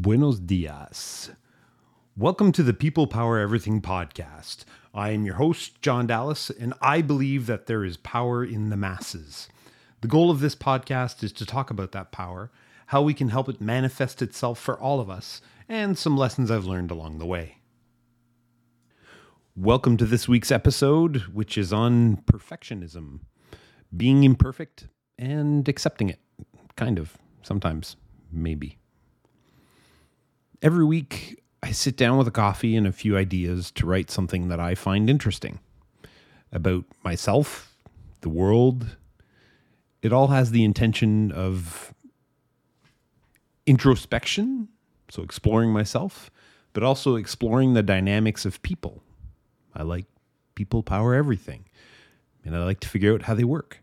Buenos 0.00 0.38
dias. 0.38 1.32
Welcome 2.16 2.52
to 2.52 2.62
the 2.62 2.72
People 2.72 3.08
Power 3.08 3.36
Everything 3.36 3.80
podcast. 3.80 4.58
I 4.94 5.10
am 5.10 5.24
your 5.24 5.34
host, 5.34 5.82
John 5.82 6.06
Dallas, 6.06 6.50
and 6.50 6.72
I 6.80 7.02
believe 7.02 7.46
that 7.46 7.66
there 7.66 7.84
is 7.84 7.96
power 7.96 8.44
in 8.44 8.70
the 8.70 8.76
masses. 8.76 9.48
The 10.00 10.06
goal 10.06 10.30
of 10.30 10.38
this 10.38 10.54
podcast 10.54 11.24
is 11.24 11.32
to 11.32 11.44
talk 11.44 11.68
about 11.68 11.90
that 11.90 12.12
power, 12.12 12.52
how 12.86 13.02
we 13.02 13.12
can 13.12 13.30
help 13.30 13.48
it 13.48 13.60
manifest 13.60 14.22
itself 14.22 14.60
for 14.60 14.78
all 14.78 15.00
of 15.00 15.10
us, 15.10 15.42
and 15.68 15.98
some 15.98 16.16
lessons 16.16 16.48
I've 16.48 16.64
learned 16.64 16.92
along 16.92 17.18
the 17.18 17.26
way. 17.26 17.56
Welcome 19.56 19.96
to 19.96 20.06
this 20.06 20.28
week's 20.28 20.52
episode, 20.52 21.22
which 21.32 21.58
is 21.58 21.72
on 21.72 22.18
perfectionism 22.18 23.22
being 23.96 24.22
imperfect 24.22 24.86
and 25.18 25.68
accepting 25.68 26.08
it. 26.08 26.20
Kind 26.76 27.00
of, 27.00 27.18
sometimes, 27.42 27.96
maybe. 28.30 28.78
Every 30.60 30.84
week, 30.84 31.40
I 31.62 31.70
sit 31.70 31.96
down 31.96 32.18
with 32.18 32.26
a 32.26 32.32
coffee 32.32 32.74
and 32.74 32.84
a 32.86 32.92
few 32.92 33.16
ideas 33.16 33.70
to 33.72 33.86
write 33.86 34.10
something 34.10 34.48
that 34.48 34.58
I 34.58 34.74
find 34.74 35.08
interesting 35.08 35.60
about 36.50 36.84
myself, 37.04 37.76
the 38.22 38.28
world. 38.28 38.96
It 40.02 40.12
all 40.12 40.28
has 40.28 40.50
the 40.50 40.64
intention 40.64 41.30
of 41.30 41.94
introspection, 43.66 44.68
so 45.08 45.22
exploring 45.22 45.70
myself, 45.70 46.28
but 46.72 46.82
also 46.82 47.14
exploring 47.14 47.74
the 47.74 47.82
dynamics 47.82 48.44
of 48.44 48.60
people. 48.62 49.02
I 49.76 49.84
like 49.84 50.06
people 50.56 50.82
power 50.82 51.14
everything, 51.14 51.66
and 52.44 52.56
I 52.56 52.64
like 52.64 52.80
to 52.80 52.88
figure 52.88 53.14
out 53.14 53.22
how 53.22 53.34
they 53.34 53.44
work. 53.44 53.80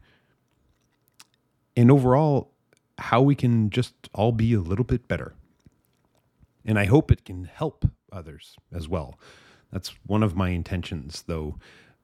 And 1.78 1.90
overall, 1.90 2.52
how 2.98 3.22
we 3.22 3.36
can 3.36 3.70
just 3.70 3.94
all 4.14 4.34
be 4.34 4.54
a 4.54 4.60
little 4.60 4.86
bit 4.86 5.08
better. 5.08 5.36
And 6.66 6.80
I 6.80 6.86
hope 6.86 7.12
it 7.12 7.26
can 7.26 7.46
help 7.46 7.86
others 8.12 8.56
as 8.74 8.90
well. 8.90 9.20
That's 9.72 9.94
one 10.06 10.24
of 10.24 10.36
my 10.36 10.50
intentions, 10.50 11.24
though 11.28 11.60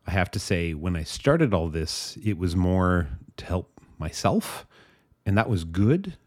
I 0.05 0.11
have 0.11 0.31
to 0.31 0.39
say, 0.39 0.73
when 0.73 0.95
I 0.95 1.03
started 1.03 1.53
all 1.53 1.69
this, 1.69 2.17
it 2.23 2.38
was 2.38 2.55
more 2.55 3.08
to 3.38 3.45
help 3.45 3.80
myself, 3.97 4.66
and 5.25 5.38
that 5.38 5.49
was 5.49 5.63
good. 5.63 6.17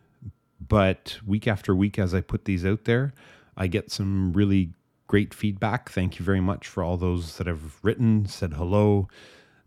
But 0.66 1.18
week 1.26 1.46
after 1.46 1.74
week, 1.74 1.98
as 1.98 2.14
I 2.14 2.20
put 2.20 2.44
these 2.44 2.64
out 2.64 2.84
there, 2.84 3.12
I 3.56 3.66
get 3.66 3.90
some 3.90 4.32
really 4.32 4.72
great 5.06 5.34
feedback. 5.34 5.90
Thank 5.90 6.18
you 6.18 6.24
very 6.24 6.40
much 6.40 6.66
for 6.66 6.82
all 6.82 6.96
those 6.96 7.36
that 7.36 7.46
have 7.46 7.78
written, 7.82 8.26
said 8.26 8.54
hello, 8.54 9.08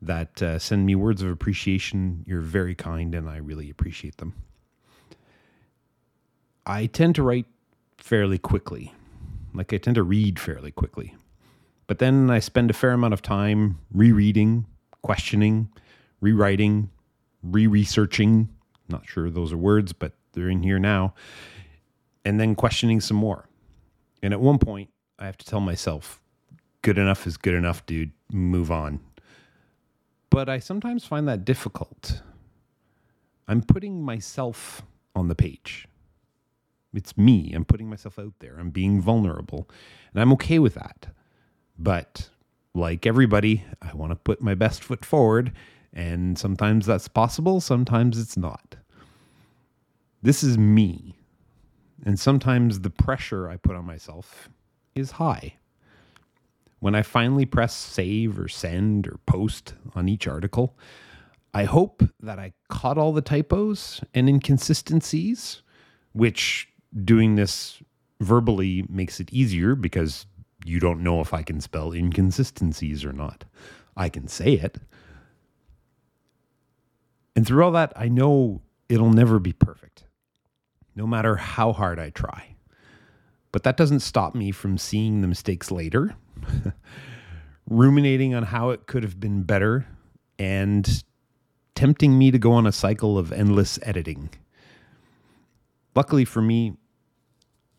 that 0.01 0.41
uh, 0.41 0.57
send 0.57 0.85
me 0.85 0.95
words 0.95 1.21
of 1.21 1.29
appreciation. 1.29 2.23
You're 2.25 2.41
very 2.41 2.75
kind, 2.75 3.13
and 3.13 3.29
I 3.29 3.37
really 3.37 3.69
appreciate 3.69 4.17
them. 4.17 4.33
I 6.65 6.87
tend 6.87 7.15
to 7.15 7.23
write 7.23 7.45
fairly 8.07 8.37
quickly. 8.37 8.93
Like 9.53 9.73
I 9.73 9.77
tend 9.77 9.95
to 9.95 10.03
read 10.03 10.39
fairly 10.39 10.71
quickly. 10.71 11.13
But 11.87 11.99
then 11.99 12.29
I 12.29 12.39
spend 12.39 12.69
a 12.69 12.73
fair 12.73 12.91
amount 12.91 13.13
of 13.13 13.21
time 13.21 13.79
rereading, 13.93 14.65
questioning, 15.01 15.69
rewriting, 16.21 16.89
re 17.43 17.67
researching. 17.67 18.47
Not 18.87 19.05
sure 19.05 19.29
those 19.29 19.51
are 19.51 19.57
words, 19.57 19.91
but 19.91 20.13
they're 20.31 20.49
in 20.49 20.63
here 20.63 20.79
now. 20.79 21.15
And 22.23 22.39
then 22.39 22.55
questioning 22.55 23.01
some 23.01 23.17
more. 23.17 23.49
And 24.23 24.33
at 24.33 24.39
one 24.39 24.57
point, 24.57 24.89
I 25.19 25.25
have 25.25 25.37
to 25.39 25.45
tell 25.45 25.59
myself, 25.59 26.21
good 26.83 26.97
enough 26.97 27.27
is 27.27 27.35
good 27.35 27.55
enough, 27.55 27.85
dude. 27.85 28.11
Move 28.31 28.71
on. 28.71 29.01
But 30.29 30.47
I 30.47 30.59
sometimes 30.59 31.03
find 31.03 31.27
that 31.27 31.43
difficult. 31.43 32.21
I'm 33.49 33.61
putting 33.61 34.01
myself 34.01 34.81
on 35.13 35.27
the 35.27 35.35
page. 35.35 35.87
It's 36.97 37.15
me. 37.15 37.53
I'm 37.53 37.63
putting 37.63 37.87
myself 37.87 38.17
out 38.17 38.33
there. 38.39 38.57
I'm 38.59 38.71
being 38.71 38.99
vulnerable. 38.99 39.69
And 40.11 40.19
I'm 40.19 40.33
okay 40.33 40.57
with 40.57 40.73
that. 40.73 41.07
But 41.77 42.31
like 42.73 43.05
everybody, 43.05 43.63
I 43.83 43.93
want 43.93 44.11
to 44.11 44.15
put 44.15 44.41
my 44.41 44.55
best 44.55 44.83
foot 44.83 45.05
forward. 45.05 45.51
And 45.93 46.39
sometimes 46.39 46.87
that's 46.87 47.07
possible, 47.07 47.61
sometimes 47.61 48.19
it's 48.19 48.35
not. 48.35 48.77
This 50.23 50.43
is 50.43 50.57
me. 50.57 51.15
And 52.03 52.19
sometimes 52.19 52.79
the 52.79 52.89
pressure 52.89 53.47
I 53.47 53.57
put 53.57 53.75
on 53.75 53.85
myself 53.85 54.49
is 54.95 55.11
high. 55.11 55.53
When 56.79 56.95
I 56.95 57.03
finally 57.03 57.45
press 57.45 57.75
save 57.75 58.39
or 58.39 58.47
send 58.47 59.07
or 59.07 59.19
post 59.27 59.75
on 59.93 60.09
each 60.09 60.27
article, 60.27 60.75
I 61.53 61.65
hope 61.65 62.03
that 62.21 62.39
I 62.39 62.53
caught 62.69 62.97
all 62.97 63.13
the 63.13 63.21
typos 63.21 64.01
and 64.15 64.27
inconsistencies, 64.27 65.61
which 66.13 66.69
doing 67.03 67.35
this 67.35 67.81
verbally 68.19 68.85
makes 68.89 69.19
it 69.19 69.31
easier 69.31 69.75
because 69.75 70.25
you 70.65 70.79
don't 70.79 71.01
know 71.01 71.21
if 71.21 71.33
I 71.33 71.43
can 71.43 71.61
spell 71.61 71.91
inconsistencies 71.91 73.05
or 73.05 73.13
not. 73.13 73.45
I 73.95 74.09
can 74.09 74.27
say 74.27 74.53
it. 74.53 74.77
And 77.35 77.45
through 77.45 77.63
all 77.63 77.71
that, 77.71 77.93
I 77.95 78.07
know 78.07 78.61
it'll 78.89 79.11
never 79.11 79.39
be 79.39 79.53
perfect, 79.53 80.05
no 80.95 81.05
matter 81.05 81.35
how 81.35 81.71
hard 81.71 81.99
I 81.99 82.09
try. 82.09 82.55
But 83.51 83.63
that 83.63 83.77
doesn't 83.77 83.99
stop 84.01 84.35
me 84.35 84.51
from 84.51 84.77
seeing 84.77 85.21
the 85.21 85.27
mistakes 85.27 85.71
later, 85.71 86.15
ruminating 87.69 88.33
on 88.33 88.43
how 88.43 88.71
it 88.71 88.87
could 88.87 89.03
have 89.03 89.19
been 89.19 89.43
better, 89.43 89.87
and 90.37 91.03
tempting 91.75 92.17
me 92.17 92.31
to 92.31 92.39
go 92.39 92.53
on 92.53 92.65
a 92.65 92.71
cycle 92.71 93.17
of 93.17 93.31
endless 93.31 93.79
editing. 93.83 94.29
Luckily 95.97 96.25
for 96.25 96.43
me, 96.43 96.73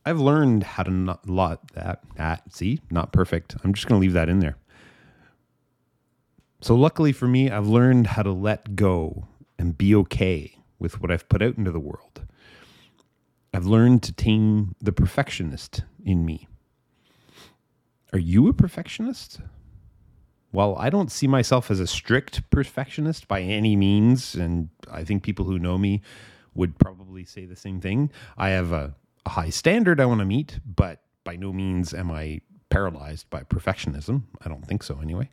I've 0.04 0.18
learned 0.18 0.64
how 0.64 0.82
to 0.82 0.90
not 0.90 1.28
lot 1.28 1.70
that 1.74 2.00
that 2.16 2.52
see 2.52 2.80
not 2.90 3.12
perfect. 3.12 3.54
I'm 3.62 3.72
just 3.72 3.86
going 3.86 4.00
to 4.00 4.02
leave 4.04 4.14
that 4.14 4.28
in 4.28 4.40
there. 4.40 4.56
So 6.60 6.74
luckily 6.74 7.12
for 7.12 7.28
me, 7.28 7.48
I've 7.48 7.68
learned 7.68 8.08
how 8.08 8.24
to 8.24 8.32
let 8.32 8.74
go 8.74 9.28
and 9.56 9.78
be 9.78 9.94
okay 9.94 10.58
with 10.80 11.00
what 11.00 11.12
I've 11.12 11.28
put 11.28 11.42
out 11.42 11.56
into 11.58 11.70
the 11.70 11.78
world. 11.78 12.26
I've 13.54 13.66
learned 13.66 14.02
to 14.02 14.12
tame 14.12 14.74
the 14.80 14.90
perfectionist 14.90 15.84
in 16.04 16.26
me. 16.26 16.48
Are 18.12 18.18
you 18.18 18.48
a 18.48 18.52
perfectionist? 18.52 19.38
Well, 20.50 20.74
I 20.76 20.90
don't 20.90 21.12
see 21.12 21.28
myself 21.28 21.70
as 21.70 21.78
a 21.78 21.86
strict 21.86 22.50
perfectionist 22.50 23.28
by 23.28 23.42
any 23.42 23.76
means, 23.76 24.34
and 24.34 24.70
I 24.90 25.04
think 25.04 25.22
people 25.22 25.44
who 25.44 25.60
know 25.60 25.78
me 25.78 26.02
would 26.58 26.78
probably 26.78 27.24
say 27.24 27.46
the 27.46 27.56
same 27.56 27.80
thing. 27.80 28.10
I 28.36 28.50
have 28.50 28.72
a, 28.72 28.94
a 29.24 29.30
high 29.30 29.50
standard 29.50 30.00
I 30.00 30.06
want 30.06 30.18
to 30.18 30.26
meet, 30.26 30.58
but 30.66 31.00
by 31.24 31.36
no 31.36 31.52
means 31.52 31.94
am 31.94 32.10
I 32.10 32.40
paralyzed 32.68 33.30
by 33.30 33.44
perfectionism. 33.44 34.24
I 34.44 34.48
don't 34.48 34.66
think 34.66 34.82
so, 34.82 34.98
anyway. 35.00 35.30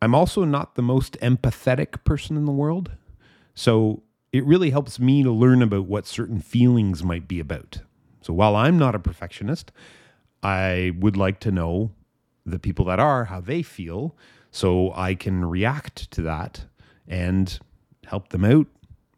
I'm 0.00 0.14
also 0.14 0.44
not 0.44 0.76
the 0.76 0.82
most 0.82 1.18
empathetic 1.20 2.04
person 2.04 2.36
in 2.36 2.44
the 2.44 2.52
world. 2.52 2.92
So 3.54 4.04
it 4.32 4.44
really 4.44 4.70
helps 4.70 5.00
me 5.00 5.24
to 5.24 5.32
learn 5.32 5.60
about 5.60 5.86
what 5.86 6.06
certain 6.06 6.40
feelings 6.40 7.02
might 7.02 7.26
be 7.26 7.40
about. 7.40 7.80
So 8.22 8.32
while 8.32 8.54
I'm 8.54 8.78
not 8.78 8.94
a 8.94 9.00
perfectionist, 9.00 9.72
I 10.42 10.92
would 11.00 11.16
like 11.16 11.40
to 11.40 11.50
know 11.50 11.90
the 12.46 12.60
people 12.60 12.84
that 12.84 13.00
are, 13.00 13.24
how 13.24 13.40
they 13.40 13.62
feel, 13.62 14.16
so 14.52 14.92
I 14.94 15.14
can 15.14 15.44
react 15.44 16.10
to 16.12 16.22
that 16.22 16.66
and 17.08 17.58
help 18.08 18.28
them 18.28 18.44
out, 18.44 18.66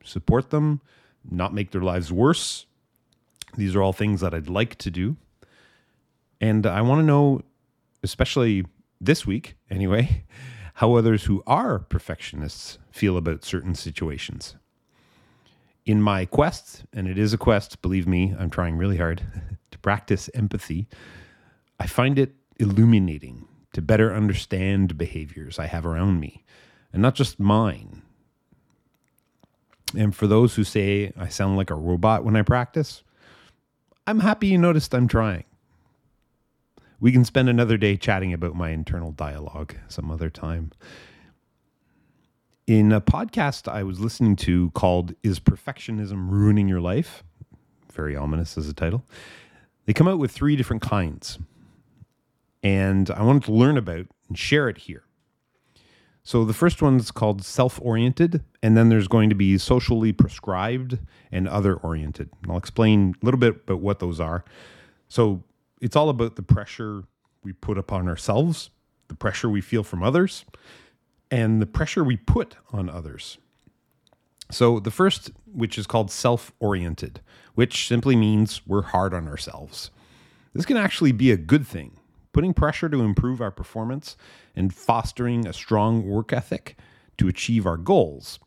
support 0.05 0.51
them, 0.51 0.81
not 1.29 1.55
make 1.55 1.71
their 1.71 1.81
lives 1.81 2.13
worse. 2.13 2.67
These 3.57 3.75
are 3.75 3.83
all 3.83 3.93
things 3.93 4.21
that 4.21 4.35
I'd 4.35 4.49
like 4.49 4.77
to 4.77 4.91
do. 4.91 5.17
And 6.41 6.67
I 6.67 6.81
want 6.81 7.01
to 7.01 7.07
know, 7.07 7.43
especially 8.03 8.65
this 9.01 9.27
week 9.27 9.57
anyway, 9.71 10.25
how 10.75 10.95
others 10.95 11.25
who 11.25 11.43
are 11.47 11.79
perfectionists 11.79 12.79
feel 12.91 13.17
about 13.17 13.45
certain 13.45 13.75
situations. 13.75 14.57
In 15.85 16.01
my 16.01 16.25
quest, 16.25 16.85
and 16.93 17.09
it 17.09 17.19
is 17.19 17.33
a 17.33 17.39
quest, 17.39 17.83
believe 17.83 18.07
me, 18.07 18.35
I'm 18.39 18.51
trying 18.51 18.77
really 18.77 18.97
hard 18.97 19.23
to 19.71 19.79
practice 19.79 20.31
empathy, 20.35 20.89
I 21.79 21.87
find 21.87 22.19
it 22.19 22.35
illuminating 22.59 23.49
to 23.73 23.83
better 23.83 24.15
understand 24.15 24.99
behaviors 24.99 25.59
I 25.59 25.67
have 25.67 25.87
around 25.87 26.21
me, 26.21 26.45
and 26.93 27.03
not 27.03 27.15
just 27.15 27.41
mine, 27.41 28.03
and 29.97 30.15
for 30.15 30.27
those 30.27 30.55
who 30.55 30.65
say 30.65 31.13
I 31.17 31.29
sound 31.29 31.57
like 31.57 31.71
a 31.71 31.75
robot 31.75 32.25
when 32.25 32.37
I 32.37 32.43
practice, 32.43 33.03
I'm 34.07 34.21
happy 34.21 34.49
you 34.49 34.59
noticed 34.59 34.95
I'm 34.95 35.09
trying. 35.09 35.45
We 37.01 37.13
can 37.13 37.25
spend 37.25 37.49
another 37.49 37.77
day 37.77 37.97
chatting 37.97 38.33
about 38.33 38.55
my 38.55 38.71
internal 38.71 39.13
dialogue 39.13 39.75
some 39.89 40.11
other 40.11 40.29
time. 40.29 40.73
In 42.67 42.93
a 42.93 43.01
podcast 43.01 43.67
I 43.67 43.83
was 43.83 44.01
listening 44.01 44.37
to 44.37 44.71
called 44.71 45.15
Is 45.23 45.41
Perfectionism 45.41 46.31
Ruining 46.31 46.69
Your 46.69 46.81
Life? 46.81 47.25
Very 47.93 48.15
ominous 48.15 48.57
as 48.59 48.69
a 48.69 48.75
title. 48.75 49.05
They 49.87 49.93
come 49.93 50.07
out 50.07 50.19
with 50.19 50.31
three 50.31 50.57
different 50.57 50.83
kinds. 50.83 51.39
And 52.63 53.11
I 53.11 53.23
wanted 53.23 53.45
to 53.45 53.53
learn 53.53 53.79
about 53.79 54.07
and 54.29 54.39
share 54.39 54.69
it 54.69 54.79
here. 54.79 55.05
So 56.23 56.45
the 56.45 56.53
first 56.53 56.83
one's 56.83 57.11
called 57.11 57.43
self 57.43 57.81
oriented, 57.83 58.45
and 58.63 58.77
then 58.77 58.89
there's 58.89 59.09
going 59.09 59.31
to 59.31 59.35
be 59.35 59.57
socially 59.59 60.13
prescribed 60.13 60.99
and 61.33 61.49
other 61.49 61.75
oriented. 61.75 62.31
I'll 62.49 62.57
explain 62.57 63.15
a 63.21 63.25
little 63.25 63.41
bit 63.41 63.57
about 63.65 63.81
what 63.81 64.01
those 64.01 64.21
are. 64.21 64.45
So 65.09 65.43
it's 65.81 65.97
all 65.97 66.09
about 66.09 66.37
the 66.37 66.43
pressure 66.43 67.05
we 67.43 67.53
put 67.53 67.79
upon 67.79 68.07
ourselves, 68.07 68.71
the 69.09 69.15
pressure 69.15 69.49
we 69.49 69.61
feel 69.61 69.83
from 69.83 70.03
others, 70.03 70.45
and 71.31 71.61
the 71.61 71.67
pressure 71.67 72.05
we 72.05 72.17
put 72.17 72.57
on 72.73 72.91
others. 72.91 73.39
So 74.51 74.81
the 74.81 74.91
first, 74.91 75.31
which 75.53 75.79
is 75.79 75.87
called 75.87 76.11
self 76.11 76.53
oriented, 76.61 77.21
which 77.55 77.89
simply 77.89 78.15
means 78.15 78.61
we're 78.67 78.83
hard 78.83 79.15
on 79.15 79.27
ourselves. 79.27 79.91
This 80.53 80.67
can 80.67 80.77
actually 80.77 81.13
be 81.13 81.31
a 81.31 81.37
good 81.37 81.67
thing 81.67 82.00
putting 82.33 82.55
pressure 82.55 82.89
to 82.89 83.01
improve 83.01 83.41
our 83.41 83.51
performance 83.51 84.17
and 84.55 84.75
fostering 84.75 85.47
a 85.47 85.53
strong 85.53 86.07
work 86.07 86.33
ethic 86.33 86.77
to 87.19 87.29
achieve 87.29 87.67
our 87.67 87.77
goals. 87.77 88.39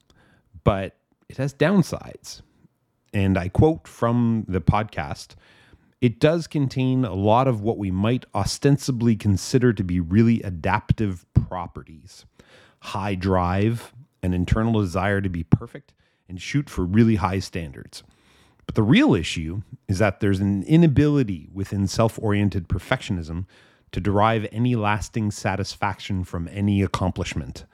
But 0.63 0.95
it 1.29 1.37
has 1.37 1.53
downsides. 1.53 2.41
And 3.13 3.37
I 3.37 3.49
quote 3.49 3.87
from 3.87 4.45
the 4.47 4.61
podcast 4.61 5.35
it 6.01 6.19
does 6.19 6.47
contain 6.47 7.05
a 7.05 7.13
lot 7.13 7.47
of 7.47 7.61
what 7.61 7.77
we 7.77 7.89
might 7.89 8.25
ostensibly 8.35 9.15
consider 9.15 9.71
to 9.71 9.83
be 9.85 10.01
really 10.01 10.41
adaptive 10.41 11.25
properties 11.33 12.25
high 12.79 13.15
drive, 13.15 13.93
an 14.21 14.33
internal 14.33 14.81
desire 14.81 15.21
to 15.21 15.29
be 15.29 15.43
perfect, 15.45 15.93
and 16.27 16.41
shoot 16.41 16.69
for 16.69 16.83
really 16.83 17.15
high 17.15 17.39
standards. 17.39 18.03
But 18.65 18.75
the 18.75 18.83
real 18.83 19.15
issue 19.15 19.61
is 19.87 19.99
that 19.99 20.19
there's 20.19 20.41
an 20.41 20.63
inability 20.63 21.47
within 21.53 21.87
self 21.87 22.19
oriented 22.21 22.67
perfectionism 22.67 23.45
to 23.93 24.01
derive 24.01 24.47
any 24.51 24.75
lasting 24.75 25.31
satisfaction 25.31 26.23
from 26.23 26.49
any 26.51 26.81
accomplishment. 26.81 27.65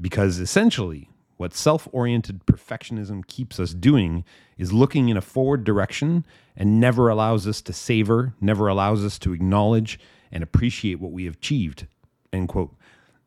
Because 0.00 0.38
essentially, 0.38 1.08
what 1.36 1.54
self 1.54 1.88
oriented 1.92 2.44
perfectionism 2.44 3.26
keeps 3.26 3.58
us 3.58 3.72
doing 3.72 4.24
is 4.58 4.72
looking 4.72 5.08
in 5.08 5.16
a 5.16 5.22
forward 5.22 5.64
direction 5.64 6.26
and 6.54 6.78
never 6.78 7.08
allows 7.08 7.46
us 7.46 7.62
to 7.62 7.72
savor, 7.72 8.34
never 8.40 8.68
allows 8.68 9.04
us 9.04 9.18
to 9.20 9.32
acknowledge 9.32 9.98
and 10.30 10.42
appreciate 10.42 11.00
what 11.00 11.12
we 11.12 11.24
have 11.24 11.36
achieved. 11.36 11.86
End 12.32 12.48
quote. 12.48 12.74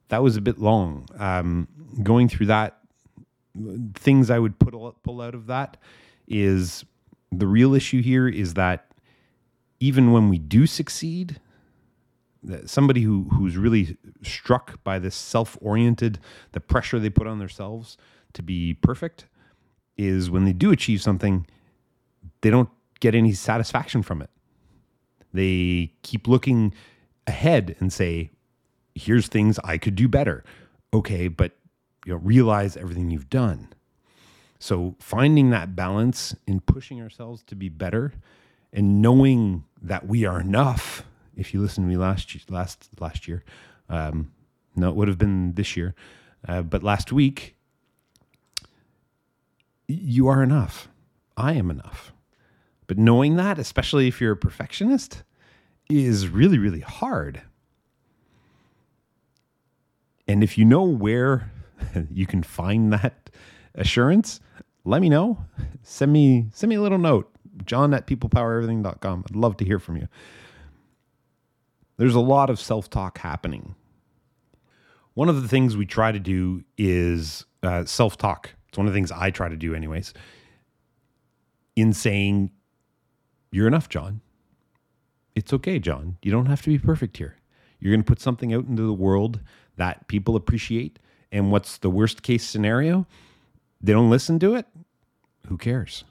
That 0.09 0.21
was 0.21 0.35
a 0.35 0.41
bit 0.41 0.59
long. 0.59 1.07
Um, 1.17 1.67
going 2.03 2.29
through 2.29 2.47
that, 2.47 2.77
things 3.95 4.29
I 4.29 4.38
would 4.38 4.59
put 4.59 4.73
pull 5.03 5.21
out 5.21 5.33
of 5.33 5.47
that 5.47 5.77
is 6.27 6.85
the 7.31 7.47
real 7.47 7.73
issue 7.73 8.01
here 8.01 8.27
is 8.27 8.53
that 8.55 8.91
even 9.79 10.11
when 10.11 10.29
we 10.29 10.38
do 10.38 10.67
succeed, 10.67 11.39
somebody 12.66 13.01
who 13.01 13.28
who's 13.31 13.57
really 13.57 13.98
struck 14.22 14.84
by 14.84 15.00
this 15.00 15.16
self-oriented 15.16 16.19
the 16.51 16.60
pressure 16.60 17.00
they 17.00 17.10
put 17.10 17.28
on 17.28 17.40
themselves 17.40 17.98
to 18.34 18.42
be 18.42 18.74
perfect 18.74 19.25
is 19.98 20.30
when 20.30 20.45
they 20.45 20.54
do 20.54 20.72
achieve 20.72 21.01
something 21.01 21.45
they 22.42 22.50
don't 22.50 22.69
get 23.00 23.16
any 23.16 23.34
satisfaction 23.34 24.01
from 24.01 24.22
it. 24.22 24.30
They 25.34 25.94
keep 26.04 26.28
looking 26.28 26.74
ahead 27.28 27.75
and 27.80 27.92
say 27.92 28.31
here's 28.96 29.28
things 29.28 29.60
i 29.63 29.78
could 29.78 29.96
do 29.96 30.07
better. 30.07 30.44
Okay 30.94 31.28
but 31.28 31.54
you 32.06 32.13
know 32.13 32.19
realize 32.19 32.78
everything 32.78 33.10
you've 33.10 33.30
done. 33.30 33.69
So 34.60 34.96
finding 35.00 35.50
that 35.50 35.75
balance 35.75 36.36
in 36.48 36.62
pushing 36.62 37.01
ourselves 37.01 37.44
to 37.48 37.56
be 37.56 37.69
better 37.69 38.13
and 38.72 39.01
knowing 39.01 39.66
that 39.81 40.07
we 40.07 40.25
are 40.25 40.39
enough 40.39 41.04
if 41.35 41.53
you 41.53 41.62
listened 41.62 41.85
to 41.85 41.89
me 41.89 41.97
last 41.97 42.50
last 42.50 42.89
last 43.00 43.27
year, 43.27 43.44
um, 43.89 44.31
no, 44.75 44.89
it 44.89 44.95
would 44.95 45.07
have 45.07 45.18
been 45.18 45.53
this 45.53 45.75
year, 45.77 45.95
uh, 46.47 46.62
but 46.62 46.83
last 46.83 47.12
week, 47.12 47.56
you 49.88 50.27
are 50.27 50.44
enough. 50.44 50.88
I 51.35 51.53
am 51.53 51.69
enough. 51.69 52.13
But 52.88 52.97
knowing 52.97 53.35
that, 53.38 53.57
especially 53.57 54.07
if 54.07 54.19
you're 54.21 54.33
a 54.33 54.38
perfectionist, 54.38 55.24
is 55.89 56.27
really 56.27 56.57
really 56.57 56.81
hard. 56.81 57.41
And 60.27 60.44
if 60.44 60.57
you 60.57 60.65
know 60.65 60.83
where 60.83 61.51
you 62.12 62.25
can 62.25 62.44
find 62.44 62.94
that 62.94 63.29
assurance, 63.75 64.39
let 64.86 65.01
me 65.01 65.09
know. 65.09 65.45
Send 65.81 66.13
me 66.13 66.47
send 66.53 66.69
me 66.69 66.75
a 66.75 66.81
little 66.81 66.97
note. 66.97 67.29
John 67.65 67.94
at 67.94 68.07
peoplepowereverything.com. 68.07 69.25
I'd 69.29 69.36
love 69.36 69.57
to 69.57 69.65
hear 69.65 69.79
from 69.79 69.97
you. 69.97 70.07
There's 71.98 72.16
a 72.16 72.19
lot 72.19 72.50
of 72.50 72.60
self 72.60 72.90
talk 72.90 73.19
happening. 73.19 73.75
One 75.13 75.30
of 75.30 75.42
the 75.42 75.48
things 75.48 75.78
we 75.78 75.86
try 75.86 76.12
to 76.12 76.19
do 76.19 76.63
is 76.78 77.45
uh, 77.62 77.86
self 77.86 78.18
talk. 78.18 78.51
It's 78.68 78.78
one 78.78 78.88
of 78.88 78.94
the 78.94 78.98
things 78.98 79.12
I 79.12 79.30
try 79.30 79.50
to 79.50 79.56
do, 79.56 79.75
anyways, 79.75 80.13
in 81.75 81.94
saying, 81.94 82.51
You're 83.51 83.68
enough, 83.68 83.90
John. 83.90 84.22
It's 85.36 85.54
okay, 85.54 85.80
John. 85.80 86.18
You 86.22 86.31
don't 86.31 86.48
have 86.48 86.62
to 86.63 86.69
be 86.69 86.80
perfect 86.80 87.18
here. 87.18 87.38
You're 87.80 87.92
going 87.92 88.04
to 88.04 88.07
put 88.07 88.19
something 88.19 88.54
out 88.54 88.66
into 88.66 88.84
the 88.84 88.94
world 88.94 89.42
that 89.75 90.07
people 90.07 90.36
appreciate. 90.36 91.00
And 91.31 91.51
what's 91.51 91.78
the 91.80 91.89
worst 91.89 92.22
case 92.22 92.44
scenario? 92.44 93.07
They 93.81 93.92
don't 93.92 94.10
listen 94.10 94.39
to 94.39 94.56
it. 94.56 94.68
Who 95.48 95.57
cares? 95.57 96.04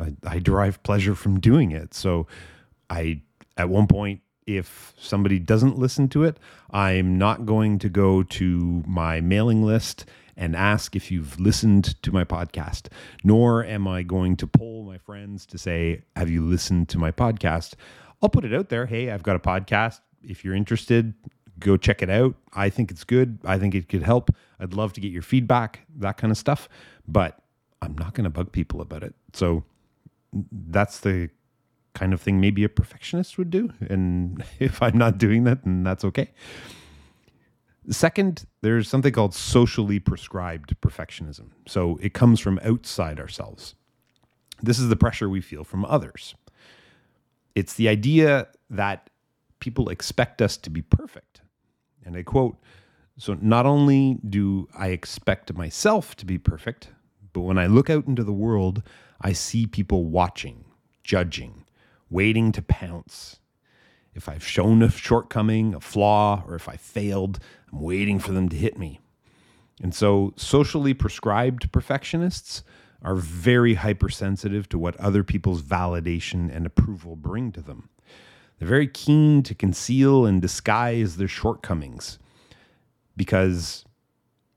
I, 0.00 0.14
I 0.26 0.38
derive 0.38 0.82
pleasure 0.82 1.14
from 1.14 1.40
doing 1.40 1.72
it. 1.72 1.92
So 1.92 2.26
I, 2.88 3.20
at 3.56 3.68
one 3.68 3.86
point, 3.86 4.20
if 4.46 4.94
somebody 4.98 5.38
doesn't 5.38 5.78
listen 5.78 6.08
to 6.10 6.24
it, 6.24 6.38
I'm 6.70 7.18
not 7.18 7.46
going 7.46 7.78
to 7.80 7.88
go 7.88 8.22
to 8.22 8.82
my 8.86 9.20
mailing 9.20 9.62
list 9.62 10.04
and 10.36 10.56
ask 10.56 10.96
if 10.96 11.10
you've 11.10 11.38
listened 11.38 12.00
to 12.02 12.10
my 12.10 12.24
podcast, 12.24 12.88
nor 13.22 13.64
am 13.64 13.86
I 13.86 14.02
going 14.02 14.36
to 14.36 14.46
poll 14.46 14.84
my 14.84 14.98
friends 14.98 15.46
to 15.46 15.58
say, 15.58 16.02
Have 16.16 16.30
you 16.30 16.44
listened 16.44 16.88
to 16.90 16.98
my 16.98 17.12
podcast? 17.12 17.74
I'll 18.22 18.28
put 18.28 18.44
it 18.44 18.54
out 18.54 18.68
there. 18.68 18.86
Hey, 18.86 19.10
I've 19.10 19.22
got 19.22 19.36
a 19.36 19.40
podcast. 19.40 20.00
If 20.22 20.44
you're 20.44 20.54
interested, 20.54 21.14
go 21.58 21.76
check 21.76 22.02
it 22.02 22.10
out. 22.10 22.34
I 22.54 22.70
think 22.70 22.90
it's 22.90 23.04
good. 23.04 23.38
I 23.44 23.58
think 23.58 23.74
it 23.74 23.88
could 23.88 24.02
help. 24.02 24.30
I'd 24.60 24.74
love 24.74 24.92
to 24.94 25.00
get 25.00 25.12
your 25.12 25.22
feedback, 25.22 25.80
that 25.96 26.16
kind 26.16 26.30
of 26.30 26.38
stuff. 26.38 26.68
But 27.06 27.38
I'm 27.80 27.96
not 27.98 28.14
going 28.14 28.24
to 28.24 28.30
bug 28.30 28.52
people 28.52 28.80
about 28.80 29.02
it. 29.02 29.14
So 29.32 29.64
that's 30.50 31.00
the 31.00 31.30
kind 31.94 32.12
of 32.12 32.20
thing 32.20 32.40
maybe 32.40 32.64
a 32.64 32.68
perfectionist 32.68 33.38
would 33.38 33.50
do. 33.50 33.70
And 33.88 34.42
if 34.58 34.82
I'm 34.82 34.96
not 34.96 35.18
doing 35.18 35.44
that, 35.44 35.64
then 35.64 35.82
that's 35.82 36.04
okay. 36.04 36.30
Second, 37.90 38.46
there's 38.60 38.88
something 38.88 39.12
called 39.12 39.34
socially 39.34 39.98
prescribed 39.98 40.80
perfectionism. 40.80 41.50
So 41.66 41.98
it 42.00 42.14
comes 42.14 42.38
from 42.38 42.60
outside 42.62 43.18
ourselves. 43.18 43.74
This 44.62 44.78
is 44.78 44.88
the 44.88 44.96
pressure 44.96 45.28
we 45.28 45.40
feel 45.40 45.64
from 45.64 45.84
others. 45.84 46.36
It's 47.56 47.74
the 47.74 47.88
idea 47.88 48.46
that 48.70 49.10
people 49.58 49.88
expect 49.88 50.40
us 50.40 50.56
to 50.58 50.70
be 50.70 50.82
perfect. 50.82 51.40
And 52.04 52.16
I 52.16 52.22
quote 52.22 52.56
So 53.18 53.36
not 53.40 53.66
only 53.66 54.18
do 54.28 54.68
I 54.76 54.88
expect 54.88 55.52
myself 55.52 56.14
to 56.16 56.26
be 56.26 56.38
perfect, 56.38 56.88
but 57.32 57.40
when 57.40 57.58
I 57.58 57.66
look 57.66 57.90
out 57.90 58.06
into 58.06 58.22
the 58.22 58.32
world, 58.32 58.82
I 59.20 59.32
see 59.32 59.66
people 59.66 60.04
watching, 60.04 60.64
judging, 61.02 61.64
waiting 62.12 62.52
to 62.52 62.62
pounce. 62.62 63.38
If 64.14 64.28
I've 64.28 64.46
shown 64.46 64.82
a 64.82 64.90
shortcoming, 64.90 65.74
a 65.74 65.80
flaw, 65.80 66.44
or 66.46 66.54
if 66.54 66.68
I 66.68 66.76
failed, 66.76 67.38
I'm 67.72 67.80
waiting 67.80 68.18
for 68.18 68.32
them 68.32 68.48
to 68.50 68.56
hit 68.56 68.78
me. 68.78 69.00
And 69.82 69.94
so, 69.94 70.34
socially 70.36 70.94
prescribed 70.94 71.72
perfectionists 71.72 72.62
are 73.00 73.16
very 73.16 73.74
hypersensitive 73.74 74.68
to 74.68 74.78
what 74.78 74.96
other 74.96 75.24
people's 75.24 75.62
validation 75.62 76.54
and 76.54 76.66
approval 76.66 77.16
bring 77.16 77.50
to 77.52 77.60
them. 77.60 77.88
They're 78.58 78.68
very 78.68 78.86
keen 78.86 79.42
to 79.42 79.54
conceal 79.54 80.24
and 80.24 80.40
disguise 80.40 81.16
their 81.16 81.26
shortcomings 81.26 82.18
because 83.16 83.84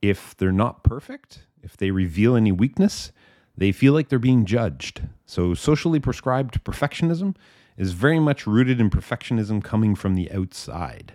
if 0.02 0.38
they're 0.38 0.52
not 0.52 0.84
perfect, 0.84 1.48
if 1.64 1.76
they 1.76 1.90
reveal 1.90 2.36
any 2.36 2.52
weakness, 2.52 3.12
they 3.58 3.72
feel 3.72 3.94
like 3.94 4.10
they're 4.10 4.20
being 4.20 4.46
judged. 4.46 5.02
So, 5.26 5.54
socially 5.54 6.00
prescribed 6.00 6.64
perfectionism 6.64 7.36
is 7.78 7.92
very 7.92 8.20
much 8.20 8.48
rooted 8.48 8.80
in 8.80 8.90
perfectionism 8.90 9.64
coming 9.64 9.96
from 9.96 10.16
the 10.16 10.32
outside. 10.32 11.14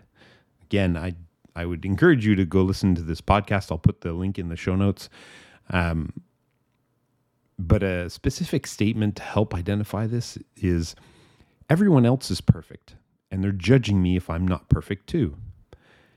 Again, 0.62 0.97
I 0.97 1.14
I 1.54 1.66
would 1.66 1.85
encourage 1.85 2.25
you 2.25 2.35
to 2.37 2.44
go 2.44 2.62
listen 2.62 2.94
to 2.94 3.02
this 3.02 3.20
podcast. 3.20 3.70
I'll 3.70 3.78
put 3.78 4.02
the 4.02 4.12
link 4.12 4.38
in 4.38 4.49
the 4.49 4.56
show 4.56 4.76
notes. 4.76 5.09
Um, 5.70 6.12
but 7.59 7.82
a 7.82 8.09
specific 8.09 8.66
statement 8.66 9.16
to 9.16 9.23
help 9.23 9.54
identify 9.54 10.06
this 10.06 10.38
is 10.56 10.94
everyone 11.68 12.06
else 12.06 12.30
is 12.30 12.40
perfect, 12.40 12.94
and 13.30 13.44
they're 13.44 13.52
judging 13.52 14.00
me 14.00 14.16
if 14.16 14.30
I'm 14.30 14.49
not 14.49 14.68
perfect 14.68 15.06
too. 15.06 15.37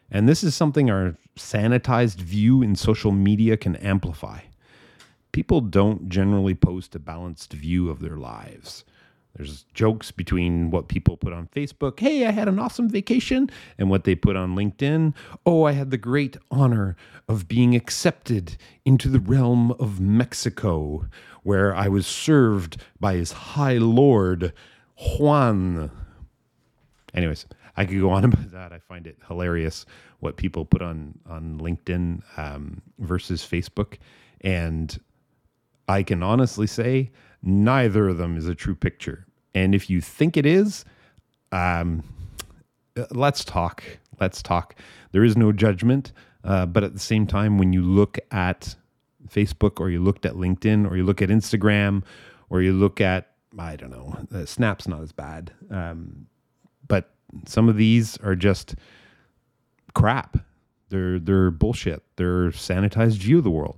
And 0.10 0.30
this 0.30 0.44
is 0.44 0.56
something 0.56 0.90
our 0.90 1.18
sanitized 1.38 2.18
view 2.18 2.62
in 2.62 2.76
social 2.76 3.12
media 3.12 3.58
can 3.58 3.76
amplify 3.78 4.42
people 5.34 5.60
don't 5.60 6.08
generally 6.08 6.56
post 6.56 6.96
a 6.96 7.00
balanced 7.00 7.52
view 7.52 7.90
of 7.90 8.00
their 8.00 8.16
lives. 8.16 8.86
There's 9.36 9.66
jokes 9.74 10.12
between 10.12 10.70
what 10.70 10.88
people 10.88 11.18
put 11.18 11.34
on 11.34 11.48
Facebook, 11.48 12.00
hey, 12.00 12.28
I 12.28 12.32
had 12.32 12.48
an 12.48 12.60
awesome 12.60 12.88
vacation, 12.88 13.50
and 13.80 13.90
what 13.90 14.04
they 14.04 14.14
put 14.14 14.36
on 14.36 14.56
LinkedIn, 14.56 15.16
oh, 15.44 15.64
I 15.64 15.72
had 15.72 15.90
the 15.90 15.98
great 15.98 16.38
honor 16.52 16.96
of 17.28 17.48
being 17.48 17.76
accepted 17.76 18.58
into 18.86 19.10
the 19.10 19.20
realm 19.20 19.72
of 19.72 20.00
Mexico, 20.00 21.08
where 21.42 21.76
I 21.76 21.88
was 21.88 22.06
served 22.06 22.78
by 23.00 23.16
his 23.16 23.32
high 23.32 23.80
lord, 23.80 24.54
Juan. 25.18 25.90
Anyways, 27.16 27.48
I 27.76 27.86
could 27.86 28.00
go 28.00 28.12
on 28.12 28.24
about 28.26 28.52
that. 28.52 28.72
I 28.72 28.78
find 28.78 29.08
it 29.08 29.18
hilarious 29.28 29.88
what 30.20 30.38
people 30.38 30.64
put 30.64 30.84
on 30.84 31.18
on 31.28 31.60
LinkedIn 31.60 32.22
um, 32.38 32.84
versus 33.00 33.44
Facebook, 33.44 33.98
and 34.42 34.96
I 35.88 36.04
can 36.04 36.24
honestly 36.24 36.68
say 36.68 37.12
neither 37.42 38.10
of 38.10 38.18
them 38.18 38.38
is 38.38 38.48
a 38.48 38.56
true 38.56 38.76
picture. 38.76 39.26
And 39.54 39.76
if 39.76 39.90
you 39.90 40.02
think 40.02 40.38
it 40.38 40.46
is, 40.46 40.86
um, 41.52 42.04
let's 43.12 43.44
talk. 43.44 43.84
Let's 44.20 44.42
talk. 44.42 44.76
There 45.12 45.24
is 45.24 45.38
no 45.38 45.52
judgment, 45.52 46.12
uh, 46.44 46.66
but 46.66 46.84
at 46.84 46.94
the 46.94 47.00
same 47.00 47.28
time, 47.28 47.58
when 47.58 47.74
you 47.74 47.82
look 47.82 48.18
at 48.32 48.76
Facebook 49.28 49.80
or 49.80 49.90
you 49.90 50.02
looked 50.02 50.26
at 50.26 50.34
LinkedIn 50.34 50.90
or 50.90 50.98
you 50.98 51.04
look 51.04 51.22
at 51.22 51.30
Instagram 51.30 52.04
or 52.50 52.62
you 52.62 52.74
look 52.74 53.02
at 53.02 53.30
I 53.58 53.76
don't 53.76 53.92
know, 53.92 54.18
uh, 54.34 54.46
Snap's 54.46 54.88
not 54.88 55.02
as 55.02 55.12
bad, 55.12 55.52
um, 55.70 56.26
but 56.88 57.12
some 57.46 57.70
of 57.70 57.78
these 57.78 58.18
are 58.18 58.36
just 58.36 58.76
crap. 59.94 60.38
They're 60.90 61.20
they're 61.20 61.52
bullshit. 61.52 62.04
They're 62.16 62.50
sanitized 62.50 63.18
view 63.18 63.40
of 63.40 63.44
the 63.44 63.52
world. 63.52 63.78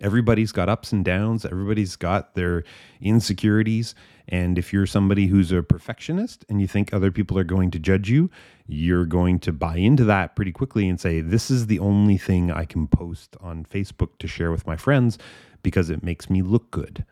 Everybody's 0.00 0.52
got 0.52 0.68
ups 0.68 0.92
and 0.92 1.04
downs. 1.04 1.44
Everybody's 1.44 1.96
got 1.96 2.34
their 2.34 2.64
insecurities. 3.00 3.94
And 4.28 4.58
if 4.58 4.72
you're 4.72 4.86
somebody 4.86 5.26
who's 5.26 5.52
a 5.52 5.62
perfectionist 5.62 6.44
and 6.48 6.60
you 6.60 6.66
think 6.66 6.92
other 6.92 7.10
people 7.10 7.38
are 7.38 7.44
going 7.44 7.70
to 7.70 7.78
judge 7.78 8.10
you, 8.10 8.30
you're 8.66 9.06
going 9.06 9.38
to 9.40 9.52
buy 9.52 9.76
into 9.76 10.04
that 10.04 10.34
pretty 10.34 10.52
quickly 10.52 10.88
and 10.88 11.00
say, 11.00 11.20
This 11.20 11.50
is 11.50 11.66
the 11.66 11.78
only 11.78 12.18
thing 12.18 12.50
I 12.50 12.64
can 12.64 12.88
post 12.88 13.36
on 13.40 13.64
Facebook 13.64 14.18
to 14.18 14.26
share 14.26 14.50
with 14.50 14.66
my 14.66 14.76
friends 14.76 15.18
because 15.62 15.90
it 15.90 16.02
makes 16.02 16.28
me 16.28 16.42
look 16.42 16.70
good. 16.70 17.04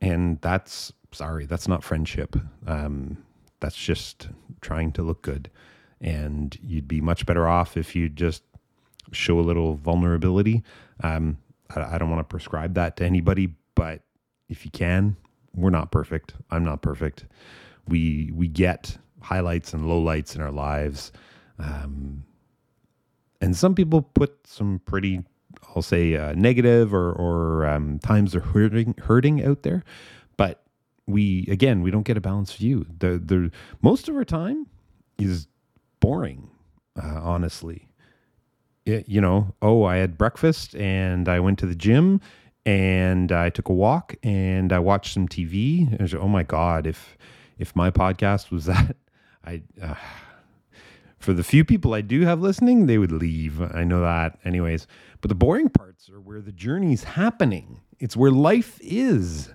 And 0.00 0.40
that's, 0.40 0.92
sorry, 1.12 1.46
that's 1.46 1.68
not 1.68 1.84
friendship. 1.84 2.36
Um, 2.66 3.18
that's 3.60 3.76
just 3.76 4.28
trying 4.60 4.92
to 4.92 5.02
look 5.02 5.22
good. 5.22 5.48
And 6.00 6.56
you'd 6.60 6.88
be 6.88 7.00
much 7.00 7.24
better 7.24 7.46
off 7.46 7.76
if 7.76 7.94
you 7.94 8.08
just 8.08 8.42
show 9.12 9.38
a 9.38 9.42
little 9.42 9.76
vulnerability. 9.76 10.64
Um, 11.02 11.38
I, 11.76 11.98
don't 11.98 12.10
want 12.10 12.20
to 12.20 12.30
prescribe 12.30 12.74
that 12.74 12.96
to 12.98 13.04
anybody, 13.04 13.54
but 13.74 14.02
if 14.48 14.64
you 14.64 14.70
can, 14.70 15.16
we're 15.54 15.70
not 15.70 15.90
perfect. 15.90 16.34
I'm 16.50 16.64
not 16.64 16.82
perfect. 16.82 17.26
We 17.88 18.30
we 18.34 18.48
get 18.48 18.96
highlights 19.20 19.72
and 19.74 19.84
lowlights 19.84 20.36
in 20.36 20.40
our 20.42 20.50
lives, 20.52 21.12
um, 21.58 22.24
and 23.40 23.56
some 23.56 23.74
people 23.74 24.02
put 24.02 24.46
some 24.46 24.80
pretty, 24.84 25.24
I'll 25.74 25.82
say, 25.82 26.16
uh, 26.16 26.32
negative 26.34 26.94
or 26.94 27.12
or 27.12 27.66
um, 27.66 27.98
times 27.98 28.32
they're 28.32 28.40
hurting 28.40 28.94
hurting 29.02 29.44
out 29.44 29.62
there. 29.62 29.82
But 30.36 30.62
we 31.06 31.46
again, 31.50 31.82
we 31.82 31.90
don't 31.90 32.04
get 32.04 32.16
a 32.16 32.20
balanced 32.20 32.56
view. 32.56 32.86
The 32.98 33.18
the 33.18 33.50
most 33.82 34.08
of 34.08 34.14
our 34.16 34.24
time 34.24 34.68
is 35.18 35.48
boring, 36.00 36.50
uh, 37.02 37.20
honestly 37.22 37.88
it, 38.84 39.08
you 39.08 39.20
know, 39.20 39.54
oh, 39.62 39.84
I 39.84 39.96
had 39.96 40.18
breakfast 40.18 40.74
and 40.74 41.28
I 41.28 41.40
went 41.40 41.58
to 41.60 41.66
the 41.66 41.74
gym 41.74 42.20
and 42.64 43.32
I 43.32 43.50
took 43.50 43.68
a 43.68 43.72
walk 43.72 44.16
and 44.22 44.72
I 44.72 44.78
watched 44.78 45.14
some 45.14 45.28
TV. 45.28 46.00
Was, 46.00 46.14
oh 46.14 46.28
my 46.28 46.42
God, 46.42 46.86
if 46.86 47.16
if 47.58 47.74
my 47.76 47.90
podcast 47.90 48.50
was 48.50 48.64
that, 48.66 48.96
I 49.44 49.62
uh, 49.80 49.94
for 51.18 51.32
the 51.32 51.44
few 51.44 51.64
people 51.64 51.94
I 51.94 52.00
do 52.00 52.22
have 52.22 52.40
listening, 52.40 52.86
they 52.86 52.98
would 52.98 53.12
leave. 53.12 53.60
I 53.60 53.84
know 53.84 54.00
that, 54.00 54.38
anyways. 54.44 54.86
But 55.20 55.28
the 55.28 55.36
boring 55.36 55.68
parts 55.68 56.10
are 56.10 56.20
where 56.20 56.40
the 56.40 56.52
journey's 56.52 57.04
happening. 57.04 57.80
It's 58.00 58.16
where 58.16 58.32
life 58.32 58.78
is. 58.82 59.50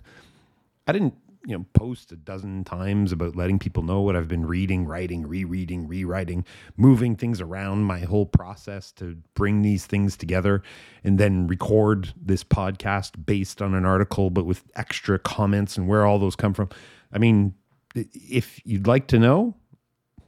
I 0.88 0.94
didn't 0.94 1.16
you 1.48 1.58
know 1.58 1.66
post 1.74 2.12
a 2.12 2.18
dozen 2.18 2.66
times 2.66 3.14
about 3.14 3.38
letting 3.38 3.58
people 3.58 3.82
know 3.82 4.02
what 4.02 4.18
I've 4.18 4.28
been 4.28 4.46
reading, 4.46 4.86
writing, 4.86 5.26
rereading, 5.26 5.88
rewriting, 5.88 6.46
moving 6.76 7.16
things 7.16 7.40
around 7.40 7.84
my 7.84 8.00
whole 8.00 8.26
process 8.26 8.92
to 8.94 9.18
bring 9.34 9.62
these 9.62 9.86
things 9.86 10.18
together 10.18 10.62
and 11.06 11.18
then 11.18 11.48
record 11.48 12.14
this 12.22 12.44
podcast 12.44 13.26
based 13.26 13.62
on 13.62 13.74
an 13.74 13.86
article 13.86 14.30
but 14.30 14.46
with 14.46 14.66
extra 14.76 15.18
comments 15.18 15.78
and 15.78 15.88
where 15.88 16.06
all 16.06 16.20
those 16.20 16.36
come 16.36 16.54
from. 16.54 16.68
I 17.14 17.18
mean, 17.18 17.56
if 17.96 18.60
you'd 18.66 18.86
like 18.86 19.08
to 19.08 19.18
know, 19.18 19.56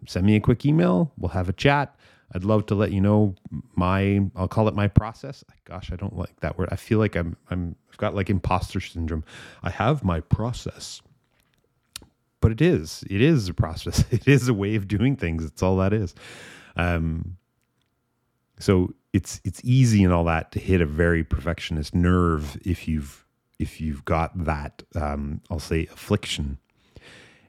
send 0.08 0.26
me 0.26 0.38
a 0.38 0.40
quick 0.40 0.66
email, 0.66 1.12
we'll 1.18 1.30
have 1.32 1.50
a 1.50 1.54
chat. 1.54 1.98
I'd 2.34 2.46
love 2.46 2.66
to 2.68 2.76
let 2.76 2.94
you 2.94 3.02
know 3.02 3.36
my 3.76 4.22
I'll 4.38 4.48
call 4.48 4.70
it 4.70 4.74
my 4.74 4.88
process. 4.88 5.44
Gosh, 5.66 5.92
I 5.92 5.98
don't 5.98 6.16
like 6.16 6.40
that 6.40 6.58
word. 6.58 6.70
I 6.72 6.78
feel 6.78 6.98
like 6.98 7.18
I'm 7.18 7.36
I'm 7.50 7.76
I've 7.92 7.98
got 7.98 8.16
like 8.16 8.30
imposter 8.30 8.80
syndrome. 8.80 9.26
I 9.64 9.70
have 9.70 10.06
my 10.06 10.22
process 10.22 11.02
but 12.42 12.52
it 12.52 12.62
is 12.62 13.04
it 13.10 13.22
is 13.22 13.50
a 13.50 13.54
process 13.54 14.04
it 14.12 14.28
is 14.28 14.48
a 14.48 14.54
way 14.54 14.76
of 14.76 14.88
doing 14.88 15.16
things. 15.16 15.46
It's 15.46 15.64
all 15.64 15.78
that 15.78 15.94
is. 15.94 16.16
Um, 16.76 17.38
so 18.60 18.94
it's 19.14 19.42
it's 19.44 19.62
easy 19.64 20.04
and 20.04 20.14
all 20.14 20.26
that 20.26 20.52
to 20.52 20.60
hit 20.60 20.82
a 20.82 20.86
very 20.86 21.24
perfectionist 21.24 21.96
nerve 21.96 22.58
if 22.64 22.88
you've 22.88 23.26
if 23.58 23.82
you've 23.82 24.06
got 24.06 24.46
that 24.46 24.84
um, 24.96 25.42
i'll 25.50 25.60
say 25.60 25.88
affliction. 25.92 26.58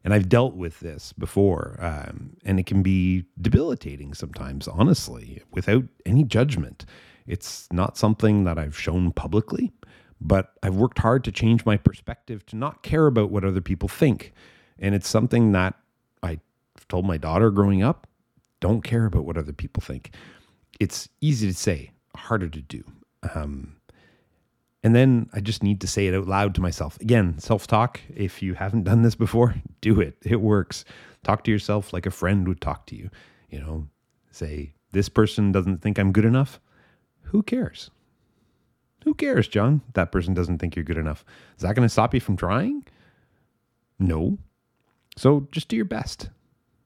And 0.02 0.14
i've 0.14 0.28
dealt 0.28 0.54
with 0.54 0.80
this 0.80 1.12
before 1.12 1.76
um, 1.80 2.36
and 2.44 2.58
it 2.58 2.66
can 2.66 2.82
be 2.82 3.24
debilitating 3.40 4.14
sometimes 4.14 4.66
honestly 4.66 5.42
without 5.50 5.84
any 6.06 6.24
judgment. 6.24 6.84
It's 7.26 7.68
not 7.70 7.96
something 7.96 8.44
that 8.44 8.58
i've 8.58 8.78
shown 8.78 9.12
publicly 9.12 9.72
but 10.20 10.54
i've 10.62 10.74
worked 10.76 10.98
hard 10.98 11.22
to 11.24 11.32
change 11.32 11.64
my 11.64 11.76
perspective 11.76 12.44
to 12.46 12.56
not 12.56 12.82
care 12.82 13.06
about 13.06 13.30
what 13.30 13.44
other 13.44 13.60
people 13.60 13.88
think 13.88 14.32
and 14.80 14.94
it's 14.94 15.08
something 15.08 15.52
that 15.52 15.74
I 16.22 16.40
told 16.88 17.06
my 17.06 17.16
daughter 17.16 17.50
growing 17.50 17.82
up 17.82 18.06
don't 18.60 18.82
care 18.82 19.06
about 19.06 19.24
what 19.24 19.38
other 19.38 19.52
people 19.52 19.80
think. 19.80 20.14
It's 20.78 21.08
easy 21.20 21.46
to 21.48 21.54
say, 21.54 21.90
harder 22.14 22.48
to 22.48 22.60
do. 22.60 22.84
Um, 23.34 23.76
and 24.82 24.94
then 24.94 25.28
I 25.32 25.40
just 25.40 25.62
need 25.62 25.80
to 25.82 25.86
say 25.86 26.06
it 26.06 26.14
out 26.14 26.26
loud 26.26 26.54
to 26.54 26.60
myself. 26.60 26.98
Again, 27.00 27.38
self 27.38 27.66
talk. 27.66 28.00
If 28.14 28.42
you 28.42 28.54
haven't 28.54 28.84
done 28.84 29.02
this 29.02 29.14
before, 29.14 29.54
do 29.80 30.00
it. 30.00 30.16
It 30.22 30.40
works. 30.40 30.84
Talk 31.22 31.44
to 31.44 31.50
yourself 31.50 31.92
like 31.92 32.06
a 32.06 32.10
friend 32.10 32.48
would 32.48 32.60
talk 32.60 32.86
to 32.86 32.96
you. 32.96 33.10
You 33.50 33.60
know, 33.60 33.86
say, 34.30 34.72
this 34.92 35.08
person 35.08 35.52
doesn't 35.52 35.82
think 35.82 35.98
I'm 35.98 36.12
good 36.12 36.24
enough. 36.24 36.60
Who 37.24 37.42
cares? 37.42 37.90
Who 39.04 39.14
cares, 39.14 39.48
John? 39.48 39.82
That 39.94 40.12
person 40.12 40.34
doesn't 40.34 40.58
think 40.58 40.76
you're 40.76 40.84
good 40.84 40.98
enough. 40.98 41.24
Is 41.56 41.62
that 41.62 41.74
going 41.74 41.86
to 41.86 41.92
stop 41.92 42.14
you 42.14 42.20
from 42.20 42.36
trying? 42.36 42.84
No. 43.98 44.38
So 45.16 45.48
just 45.52 45.68
do 45.68 45.76
your 45.76 45.84
best. 45.84 46.30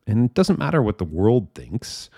And 0.07 0.27
it 0.27 0.35
doesn't 0.35 0.59
matter 0.59 0.83
what 0.83 0.99
the 0.99 1.05
world 1.05 1.49
thinks. 1.55 2.11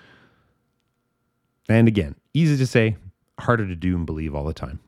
And 1.68 1.88
again, 1.88 2.14
easy 2.34 2.56
to 2.56 2.66
say, 2.66 2.96
harder 3.38 3.66
to 3.66 3.76
do 3.76 3.96
and 3.96 4.06
believe 4.06 4.34
all 4.34 4.44
the 4.44 4.54
time. 4.54 4.80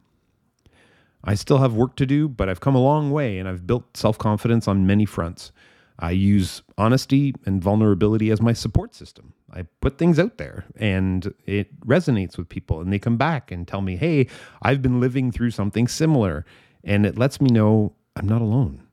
I 1.25 1.35
still 1.35 1.59
have 1.59 1.75
work 1.75 1.97
to 1.97 2.07
do, 2.07 2.29
but 2.29 2.49
I've 2.49 2.61
come 2.61 2.75
a 2.75 2.83
long 2.83 3.11
way 3.11 3.39
and 3.39 3.49
I've 3.49 3.67
built 3.67 3.97
self 3.97 4.19
confidence 4.19 4.69
on 4.69 4.87
many 4.87 5.05
fronts. 5.05 5.53
I 5.99 6.13
use 6.13 6.63
honesty 6.77 7.35
and 7.45 7.63
vulnerability 7.63 8.31
as 8.31 8.41
my 8.41 8.53
support 8.53 8.95
system. 8.95 9.33
I 9.53 9.63
put 9.81 9.99
things 9.99 10.19
out 10.19 10.39
there 10.39 10.65
and 10.77 11.35
it 11.45 11.79
resonates 11.81 12.39
with 12.39 12.49
people, 12.49 12.81
and 12.81 12.93
they 12.93 13.01
come 13.01 13.17
back 13.17 13.51
and 13.51 13.67
tell 13.67 13.81
me, 13.81 13.97
hey, 13.97 14.29
I've 14.63 14.81
been 14.81 15.01
living 15.01 15.33
through 15.33 15.51
something 15.51 15.89
similar. 15.89 16.45
And 16.85 17.05
it 17.05 17.19
lets 17.19 17.41
me 17.41 17.51
know 17.51 17.95
I'm 18.15 18.29
not 18.29 18.41
alone. 18.41 18.87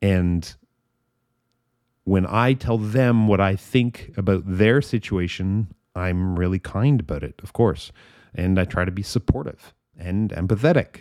And 0.00 0.54
when 2.06 2.24
I 2.24 2.52
tell 2.52 2.78
them 2.78 3.26
what 3.26 3.40
I 3.40 3.56
think 3.56 4.12
about 4.16 4.44
their 4.46 4.80
situation, 4.80 5.74
I'm 5.96 6.38
really 6.38 6.60
kind 6.60 7.00
about 7.00 7.24
it, 7.24 7.34
of 7.42 7.52
course. 7.52 7.90
And 8.32 8.60
I 8.60 8.64
try 8.64 8.84
to 8.84 8.92
be 8.92 9.02
supportive 9.02 9.74
and 9.98 10.30
empathetic, 10.30 11.00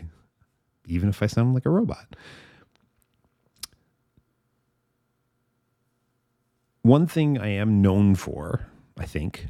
even 0.88 1.10
if 1.10 1.22
I 1.22 1.28
sound 1.28 1.54
like 1.54 1.68
a 1.68 1.70
robot. 1.70 2.16
One 6.82 7.06
thing 7.06 7.38
I 7.38 7.50
am 7.50 7.84
known 7.84 8.16
for, 8.16 8.66
I 8.98 9.06
think, 9.06 9.46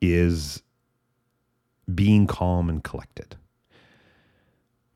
is 0.00 0.62
being 1.92 2.28
calm 2.28 2.68
and 2.68 2.82
collected. 2.84 3.34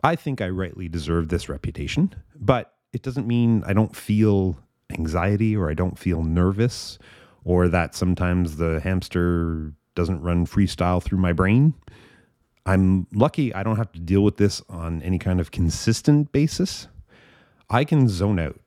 I 0.05 0.15
think 0.15 0.41
I 0.41 0.51
rightly 0.51 0.89
deserve 0.89 1.31
this 1.31 1.49
reputation, 1.49 2.15
but 2.37 2.75
it 2.93 3.03
doesn't 3.03 3.27
mean 3.27 3.65
I 3.67 3.73
don't 3.73 3.97
feel 3.97 4.57
anxiety 4.93 5.57
or 5.57 5.71
I 5.71 5.75
don't 5.75 5.99
feel 5.99 6.23
nervous 6.23 6.99
or 7.45 7.69
that 7.69 7.95
sometimes 7.95 8.57
the 8.57 8.81
hamster 8.81 9.73
doesn't 9.95 10.21
run 10.21 10.47
freestyle 10.47 11.03
through 11.03 11.19
my 11.19 11.33
brain. 11.33 11.75
I'm 12.67 13.07
lucky 13.13 13.55
I 13.55 13.63
don't 13.63 13.77
have 13.77 13.93
to 13.93 14.01
deal 14.01 14.23
with 14.23 14.37
this 14.37 14.63
on 14.69 15.03
any 15.03 15.19
kind 15.19 15.41
of 15.41 15.53
consistent 15.53 16.33
basis. 16.33 16.89
I 17.71 17.85
can 17.85 18.09
zone 18.09 18.39
out. 18.39 18.61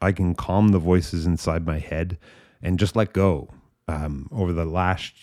I 0.00 0.12
can 0.12 0.34
calm 0.34 0.68
the 0.68 0.78
voices 0.78 1.26
inside 1.26 1.66
my 1.66 1.78
head 1.78 2.18
and 2.62 2.78
just 2.78 2.96
let 2.96 3.12
go. 3.12 3.48
Um, 3.88 4.28
over 4.30 4.52
the 4.52 4.66
last 4.66 5.14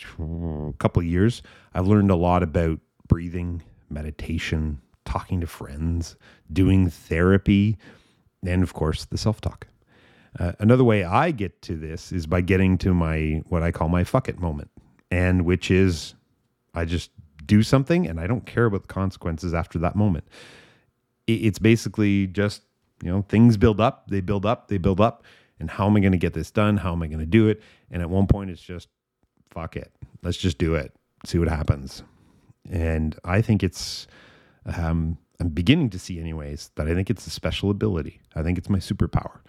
couple 0.79 1.01
of 1.01 1.05
years, 1.05 1.43
I've 1.75 1.87
learned 1.87 2.09
a 2.09 2.15
lot 2.15 2.41
about 2.41 2.79
breathing, 3.07 3.61
meditation, 3.91 4.81
talking 5.05 5.39
to 5.41 5.47
friends, 5.47 6.15
doing 6.51 6.89
therapy, 6.89 7.77
and 8.43 8.63
of 8.63 8.73
course, 8.73 9.05
the 9.05 9.19
self 9.19 9.39
talk. 9.39 9.67
Uh, 10.39 10.51
another 10.59 10.83
way 10.83 11.03
I 11.03 11.31
get 11.31 11.61
to 11.63 11.77
this 11.77 12.11
is 12.11 12.25
by 12.25 12.41
getting 12.41 12.77
to 12.79 12.93
my 12.93 13.41
what 13.47 13.63
I 13.63 13.71
call 13.71 13.87
my 13.87 14.03
fuck 14.03 14.27
it 14.27 14.39
moment, 14.39 14.69
and 15.09 15.45
which 15.45 15.71
is 15.71 16.15
I 16.73 16.85
just 16.85 17.11
do 17.45 17.63
something 17.63 18.07
and 18.07 18.19
I 18.19 18.27
don't 18.27 18.45
care 18.45 18.65
about 18.65 18.83
the 18.83 18.87
consequences 18.87 19.53
after 19.53 19.79
that 19.79 19.95
moment. 19.95 20.25
It's 21.27 21.59
basically 21.59 22.27
just, 22.27 22.63
you 23.03 23.11
know, 23.11 23.23
things 23.29 23.57
build 23.57 23.79
up, 23.79 24.09
they 24.09 24.21
build 24.21 24.45
up, 24.45 24.67
they 24.67 24.77
build 24.77 24.99
up. 24.99 25.23
And 25.59 25.69
how 25.71 25.87
am 25.87 25.95
I 25.95 26.01
going 26.01 26.11
to 26.11 26.17
get 26.17 26.33
this 26.33 26.51
done? 26.51 26.77
How 26.77 26.91
am 26.91 27.01
I 27.01 27.07
going 27.07 27.19
to 27.19 27.25
do 27.25 27.47
it? 27.47 27.61
And 27.89 28.01
at 28.01 28.09
one 28.09 28.27
point, 28.27 28.49
it's 28.49 28.61
just, 28.61 28.89
fuck 29.49 29.75
it. 29.75 29.91
Let's 30.21 30.37
just 30.37 30.57
do 30.57 30.75
it, 30.75 30.93
see 31.25 31.39
what 31.39 31.47
happens. 31.47 32.03
And 32.69 33.17
I 33.23 33.41
think 33.41 33.63
it's, 33.63 34.07
um, 34.65 35.17
I'm 35.39 35.49
beginning 35.49 35.89
to 35.91 35.99
see, 35.99 36.19
anyways, 36.19 36.71
that 36.75 36.87
I 36.87 36.93
think 36.93 37.09
it's 37.09 37.25
a 37.25 37.29
special 37.29 37.69
ability. 37.69 38.21
I 38.35 38.43
think 38.43 38.57
it's 38.57 38.69
my 38.69 38.79
superpower 38.79 39.39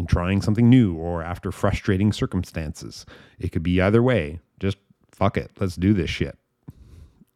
in 0.00 0.06
trying 0.06 0.40
something 0.40 0.68
new 0.68 0.94
or 0.94 1.22
after 1.22 1.52
frustrating 1.52 2.10
circumstances. 2.12 3.04
It 3.38 3.52
could 3.52 3.62
be 3.62 3.80
either 3.80 4.02
way. 4.02 4.40
Just 4.58 4.78
fuck 5.12 5.36
it. 5.36 5.50
Let's 5.60 5.76
do 5.76 5.92
this 5.92 6.10
shit. 6.10 6.36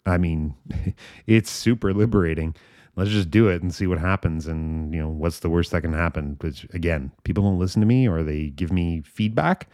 I 0.06 0.16
mean, 0.16 0.54
it's 1.26 1.50
super 1.50 1.92
liberating. 1.92 2.56
Let's 2.96 3.10
just 3.10 3.30
do 3.30 3.48
it 3.48 3.62
and 3.62 3.74
see 3.74 3.86
what 3.86 3.98
happens. 3.98 4.46
And, 4.46 4.94
you 4.94 5.00
know, 5.00 5.08
what's 5.08 5.40
the 5.40 5.50
worst 5.50 5.72
that 5.72 5.82
can 5.82 5.92
happen? 5.92 6.36
Which, 6.40 6.66
again, 6.72 7.12
people 7.24 7.44
don't 7.44 7.58
listen 7.58 7.80
to 7.80 7.86
me 7.86 8.08
or 8.08 8.22
they 8.22 8.48
give 8.48 8.72
me 8.72 9.02
feedback. 9.02 9.68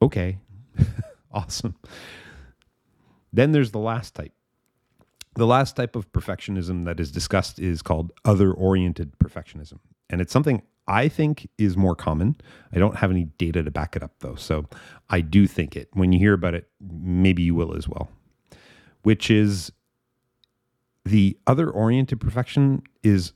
Okay. 0.00 0.38
awesome. 1.32 1.76
Then 3.32 3.52
there's 3.52 3.70
the 3.70 3.78
last 3.78 4.14
type. 4.14 4.32
The 5.34 5.46
last 5.46 5.76
type 5.76 5.94
of 5.96 6.10
perfectionism 6.12 6.86
that 6.86 6.98
is 6.98 7.10
discussed 7.10 7.58
is 7.58 7.82
called 7.82 8.12
other 8.24 8.52
oriented 8.52 9.18
perfectionism. 9.18 9.78
And 10.10 10.20
it's 10.20 10.32
something 10.32 10.62
I 10.86 11.08
think 11.08 11.48
is 11.58 11.76
more 11.76 11.94
common. 11.94 12.36
I 12.72 12.78
don't 12.78 12.96
have 12.96 13.10
any 13.10 13.24
data 13.24 13.62
to 13.62 13.70
back 13.70 13.96
it 13.96 14.02
up 14.02 14.12
though. 14.20 14.34
So 14.34 14.66
I 15.08 15.20
do 15.20 15.46
think 15.46 15.76
it. 15.76 15.88
When 15.92 16.12
you 16.12 16.18
hear 16.18 16.34
about 16.34 16.54
it, 16.54 16.68
maybe 16.80 17.42
you 17.42 17.54
will 17.54 17.76
as 17.76 17.88
well 17.88 18.10
which 19.02 19.30
is 19.30 19.72
the 21.04 21.36
other 21.46 21.68
oriented 21.70 22.20
perfection 22.20 22.82
is 23.02 23.32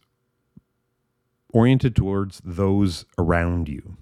oriented 1.52 1.96
towards 1.96 2.40
those 2.44 3.04
around 3.18 3.68
you. 3.68 3.96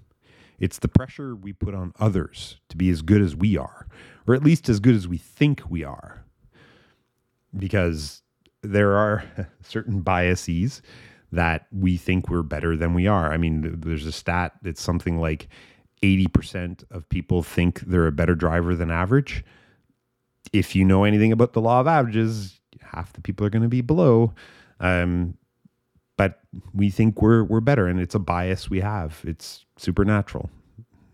It's 0.59 0.79
the 0.79 0.87
pressure 0.87 1.35
we 1.35 1.51
put 1.51 1.75
on 1.75 1.91
others 1.99 2.59
to 2.69 2.77
be 2.77 2.89
as 2.89 3.01
good 3.01 3.21
as 3.21 3.35
we 3.35 3.57
are, 3.57 3.87
or 4.27 4.35
at 4.35 4.43
least 4.43 4.69
as 4.69 4.79
good 4.79 4.95
as 4.95 5.07
we 5.07 5.17
think 5.17 5.63
we 5.69 5.83
are. 5.83 6.23
Because 7.57 8.21
there 8.61 8.93
are 8.93 9.23
certain 9.61 10.01
biases 10.01 10.81
that 11.31 11.67
we 11.71 11.97
think 11.97 12.29
we're 12.29 12.43
better 12.43 12.75
than 12.77 12.93
we 12.93 13.07
are. 13.07 13.31
I 13.31 13.37
mean, 13.37 13.79
there's 13.81 14.05
a 14.05 14.11
stat 14.11 14.53
that's 14.61 14.81
something 14.81 15.19
like 15.19 15.47
80% 16.01 16.83
of 16.91 17.07
people 17.09 17.43
think 17.43 17.81
they're 17.81 18.07
a 18.07 18.11
better 18.11 18.35
driver 18.35 18.75
than 18.75 18.91
average 18.91 19.43
if 20.53 20.75
you 20.75 20.85
know 20.85 21.03
anything 21.03 21.31
about 21.31 21.53
the 21.53 21.61
law 21.61 21.79
of 21.79 21.87
averages, 21.87 22.59
half 22.81 23.13
the 23.13 23.21
people 23.21 23.45
are 23.45 23.49
going 23.49 23.63
to 23.63 23.69
be 23.69 23.81
below. 23.81 24.33
Um, 24.79 25.37
but 26.17 26.39
we 26.73 26.89
think 26.89 27.21
we're 27.21 27.43
we're 27.43 27.59
better, 27.59 27.87
and 27.87 27.99
it's 27.99 28.15
a 28.15 28.19
bias 28.19 28.69
we 28.69 28.79
have. 28.79 29.21
It's 29.25 29.65
supernatural, 29.77 30.49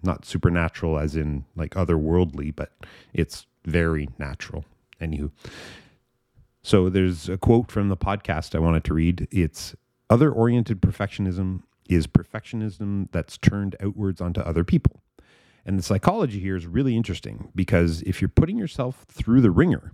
not 0.04 0.26
supernatural 0.26 1.00
as 1.00 1.16
in 1.16 1.46
like 1.56 1.72
otherworldly, 1.72 2.56
but 2.56 2.72
it's 3.14 3.48
very 3.66 4.10
natural. 4.20 4.64
Anywho, 5.02 5.32
so 6.62 6.88
there's 6.90 7.28
a 7.30 7.38
quote 7.38 7.72
from 7.72 7.90
the 7.90 7.98
podcast 7.98 8.54
I 8.54 8.60
wanted 8.60 8.84
to 8.86 8.94
read. 8.94 9.28
It's 9.32 9.76
other 10.12 10.30
oriented 10.30 10.82
perfectionism 10.82 11.64
is 11.90 12.06
perfectionism 12.06 13.08
that's 13.12 13.38
turned 13.38 13.78
outwards 13.80 14.20
onto 14.20 14.42
other 14.42 14.66
people. 14.66 15.02
And 15.66 15.80
the 15.80 15.84
psychology 15.84 16.40
here 16.40 16.58
is 16.58 16.68
really 16.68 16.98
interesting 16.98 17.50
because 17.56 18.02
if 18.02 18.22
you're 18.22 18.30
putting 18.30 18.58
yourself 18.58 19.06
through 19.10 19.40
the 19.40 19.52
wringer, 19.52 19.94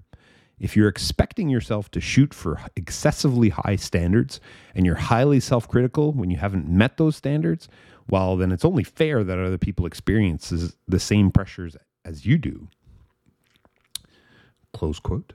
if 0.60 0.76
you're 0.76 0.88
expecting 0.88 1.50
yourself 1.50 1.92
to 1.92 2.02
shoot 2.02 2.34
for 2.34 2.60
excessively 2.76 3.50
high 3.50 3.76
standards 3.76 4.42
and 4.74 4.88
you're 4.88 4.96
highly 4.96 5.39
self 5.39 5.68
critical 5.68 6.13
when 6.13 6.32
you 6.32 6.38
haven't 6.38 6.68
met 6.68 6.98
those 6.98 7.15
standards, 7.15 7.68
well, 8.10 8.38
then 8.38 8.52
it's 8.52 8.65
only 8.65 8.84
fair 8.84 9.24
that 9.24 9.38
other 9.38 9.60
people 9.60 9.86
experience 9.86 10.52
the 10.88 11.00
same 11.00 11.30
pressures 11.30 11.78
as 12.04 12.26
you 12.26 12.39
do. 12.39 12.70
Close 14.74 15.00
quote. 15.00 15.34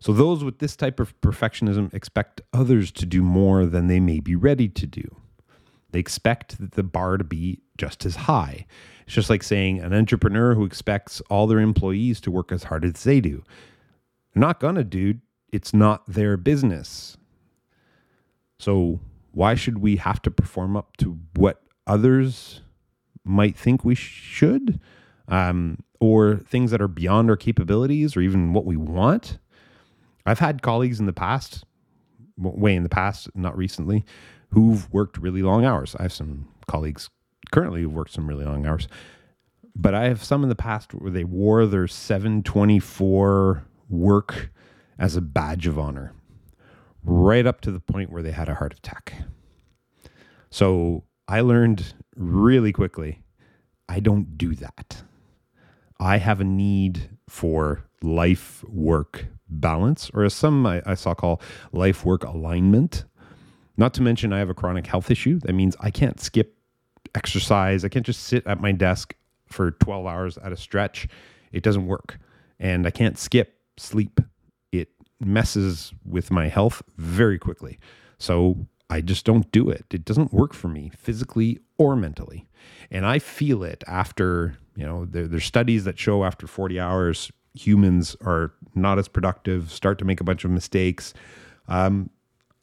So, 0.00 0.12
those 0.12 0.44
with 0.44 0.58
this 0.58 0.76
type 0.76 1.00
of 1.00 1.18
perfectionism 1.20 1.92
expect 1.92 2.40
others 2.52 2.92
to 2.92 3.06
do 3.06 3.22
more 3.22 3.66
than 3.66 3.88
they 3.88 3.98
may 3.98 4.20
be 4.20 4.36
ready 4.36 4.68
to 4.68 4.86
do. 4.86 5.16
They 5.90 5.98
expect 5.98 6.72
the 6.72 6.82
bar 6.82 7.16
to 7.16 7.24
be 7.24 7.60
just 7.76 8.04
as 8.04 8.14
high. 8.14 8.66
It's 9.06 9.14
just 9.14 9.30
like 9.30 9.42
saying 9.42 9.80
an 9.80 9.94
entrepreneur 9.94 10.54
who 10.54 10.64
expects 10.64 11.20
all 11.30 11.46
their 11.46 11.60
employees 11.60 12.20
to 12.22 12.30
work 12.30 12.52
as 12.52 12.64
hard 12.64 12.84
as 12.84 13.02
they 13.04 13.20
do. 13.20 13.42
They're 14.34 14.40
not 14.40 14.60
gonna, 14.60 14.84
dude. 14.84 15.20
It's 15.50 15.72
not 15.72 16.06
their 16.06 16.36
business. 16.36 17.16
So 18.58 19.00
why 19.32 19.54
should 19.54 19.78
we 19.78 19.96
have 19.96 20.20
to 20.22 20.30
perform 20.30 20.76
up 20.76 20.96
to 20.98 21.18
what 21.34 21.62
others 21.86 22.60
might 23.24 23.56
think 23.56 23.84
we 23.84 23.94
should? 23.94 24.80
Um, 25.26 25.78
or 26.00 26.36
things 26.36 26.70
that 26.70 26.80
are 26.80 26.88
beyond 26.88 27.28
our 27.30 27.36
capabilities 27.36 28.16
or 28.16 28.20
even 28.20 28.52
what 28.52 28.64
we 28.64 28.76
want? 28.76 29.38
I've 30.28 30.38
had 30.38 30.62
colleagues 30.62 31.00
in 31.00 31.06
the 31.06 31.12
past, 31.12 31.64
way 32.36 32.74
in 32.74 32.82
the 32.82 32.88
past, 32.88 33.28
not 33.34 33.56
recently, 33.56 34.04
who've 34.50 34.90
worked 34.92 35.18
really 35.18 35.42
long 35.42 35.64
hours. 35.64 35.96
I 35.98 36.02
have 36.02 36.12
some 36.12 36.48
colleagues 36.66 37.10
currently 37.50 37.82
who've 37.82 37.92
worked 37.92 38.12
some 38.12 38.28
really 38.28 38.44
long 38.44 38.66
hours. 38.66 38.88
But 39.74 39.94
I 39.94 40.04
have 40.04 40.24
some 40.24 40.42
in 40.42 40.48
the 40.48 40.54
past 40.54 40.92
where 40.92 41.10
they 41.10 41.24
wore 41.24 41.66
their 41.66 41.86
724 41.86 43.64
work 43.88 44.50
as 44.98 45.16
a 45.16 45.20
badge 45.20 45.66
of 45.66 45.78
honor, 45.78 46.12
right 47.04 47.46
up 47.46 47.60
to 47.62 47.70
the 47.70 47.80
point 47.80 48.10
where 48.10 48.22
they 48.22 48.32
had 48.32 48.48
a 48.48 48.56
heart 48.56 48.74
attack. 48.74 49.14
So 50.50 51.04
I 51.28 51.40
learned 51.40 51.94
really 52.16 52.72
quickly 52.72 53.22
I 53.88 54.00
don't 54.00 54.36
do 54.36 54.54
that. 54.56 55.02
I 55.98 56.18
have 56.18 56.40
a 56.40 56.44
need 56.44 57.10
for 57.28 57.87
life 58.02 58.64
work 58.68 59.26
balance, 59.48 60.10
or 60.14 60.24
as 60.24 60.34
some 60.34 60.66
I, 60.66 60.82
I 60.86 60.94
saw 60.94 61.14
call 61.14 61.40
life 61.72 62.04
work 62.04 62.24
alignment. 62.24 63.04
Not 63.76 63.94
to 63.94 64.02
mention, 64.02 64.32
I 64.32 64.38
have 64.38 64.50
a 64.50 64.54
chronic 64.54 64.86
health 64.86 65.10
issue. 65.10 65.38
That 65.40 65.52
means 65.52 65.76
I 65.80 65.90
can't 65.90 66.20
skip 66.20 66.56
exercise. 67.14 67.84
I 67.84 67.88
can't 67.88 68.04
just 68.06 68.24
sit 68.24 68.46
at 68.46 68.60
my 68.60 68.72
desk 68.72 69.14
for 69.46 69.70
12 69.70 70.06
hours 70.06 70.38
at 70.38 70.52
a 70.52 70.56
stretch. 70.56 71.08
It 71.52 71.62
doesn't 71.62 71.86
work. 71.86 72.18
And 72.58 72.86
I 72.86 72.90
can't 72.90 73.18
skip 73.18 73.60
sleep. 73.76 74.20
It 74.72 74.88
messes 75.20 75.92
with 76.04 76.30
my 76.30 76.48
health 76.48 76.82
very 76.96 77.38
quickly. 77.38 77.78
So 78.18 78.66
I 78.90 79.00
just 79.00 79.24
don't 79.24 79.50
do 79.52 79.68
it. 79.68 79.84
It 79.90 80.04
doesn't 80.04 80.32
work 80.32 80.54
for 80.54 80.68
me 80.68 80.90
physically 80.96 81.60
or 81.78 81.94
mentally. 81.94 82.48
And 82.90 83.06
I 83.06 83.18
feel 83.18 83.62
it 83.62 83.84
after, 83.86 84.56
you 84.76 84.84
know, 84.84 85.04
there, 85.04 85.28
there's 85.28 85.44
studies 85.44 85.84
that 85.84 85.98
show 85.98 86.24
after 86.24 86.46
40 86.46 86.80
hours, 86.80 87.30
humans 87.58 88.16
are 88.20 88.52
not 88.74 88.98
as 88.98 89.08
productive, 89.08 89.70
start 89.70 89.98
to 89.98 90.04
make 90.04 90.20
a 90.20 90.24
bunch 90.24 90.44
of 90.44 90.50
mistakes. 90.50 91.14
Um, 91.66 92.10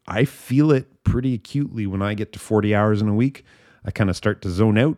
I 0.08 0.26
feel 0.26 0.72
it 0.72 1.04
pretty 1.04 1.34
acutely 1.34 1.88
when 1.88 2.02
I 2.02 2.14
get 2.14 2.34
to 2.34 2.40
40 2.40 2.76
hours 2.76 3.02
in 3.02 3.08
a 3.08 3.14
week. 3.14 3.44
I 3.84 3.92
kind 3.92 4.10
of 4.10 4.16
start 4.16 4.42
to 4.44 4.50
zone 4.50 4.78
out 4.78 4.98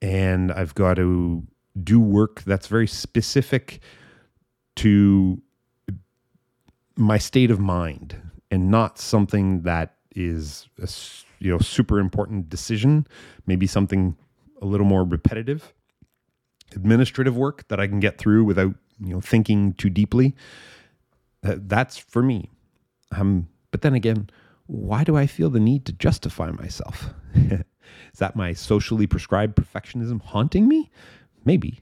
and 0.00 0.52
I've 0.52 0.74
got 0.74 0.94
to 0.94 1.46
do 1.82 2.00
work 2.00 2.42
that's 2.42 2.66
very 2.66 2.86
specific 2.86 3.80
to 4.76 5.40
my 6.96 7.18
state 7.18 7.50
of 7.50 7.60
mind 7.60 8.16
and 8.50 8.70
not 8.70 8.98
something 8.98 9.62
that 9.62 9.94
is 10.14 10.68
a 10.80 10.88
you 11.38 11.50
know 11.50 11.58
super 11.58 12.00
important 12.00 12.48
decision 12.48 13.06
maybe 13.46 13.66
something 13.66 14.16
a 14.60 14.66
little 14.66 14.86
more 14.86 15.04
repetitive 15.04 15.72
administrative 16.74 17.36
work 17.36 17.66
that 17.68 17.78
I 17.78 17.86
can 17.86 18.00
get 18.00 18.18
through 18.18 18.44
without 18.44 18.74
you 19.00 19.12
know 19.12 19.20
thinking 19.20 19.72
too 19.74 19.90
deeply 19.90 20.34
that's 21.42 21.96
for 21.96 22.22
me 22.22 22.50
um 23.12 23.48
but 23.70 23.82
then 23.82 23.94
again 23.94 24.28
why 24.66 25.02
do 25.02 25.16
I 25.16 25.26
feel 25.26 25.48
the 25.48 25.60
need 25.60 25.86
to 25.86 25.92
justify 25.92 26.50
myself 26.50 27.10
Is 28.12 28.18
that 28.18 28.36
my 28.36 28.52
socially 28.52 29.06
prescribed 29.06 29.56
perfectionism 29.56 30.20
haunting 30.22 30.68
me? 30.68 30.90
Maybe. 31.44 31.80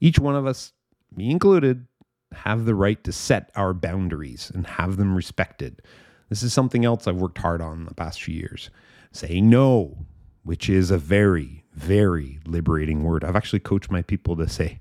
Each 0.00 0.18
one 0.18 0.34
of 0.34 0.46
us, 0.46 0.72
me 1.14 1.30
included, 1.30 1.86
have 2.32 2.64
the 2.64 2.74
right 2.74 3.02
to 3.04 3.12
set 3.12 3.50
our 3.54 3.72
boundaries 3.72 4.50
and 4.54 4.66
have 4.66 4.96
them 4.96 5.14
respected. 5.14 5.82
This 6.28 6.42
is 6.42 6.52
something 6.52 6.84
else 6.84 7.06
I've 7.06 7.16
worked 7.16 7.38
hard 7.38 7.60
on 7.60 7.84
the 7.84 7.94
past 7.94 8.22
few 8.22 8.34
years. 8.34 8.70
Saying 9.12 9.48
no 9.48 10.06
which 10.42 10.68
is 10.68 10.90
a 10.90 10.98
very, 10.98 11.64
very 11.72 12.38
liberating 12.44 13.02
word. 13.02 13.24
I've 13.24 13.36
actually 13.36 13.60
coached 13.60 13.90
my 13.90 14.02
people 14.02 14.36
to 14.36 14.46
say, 14.46 14.78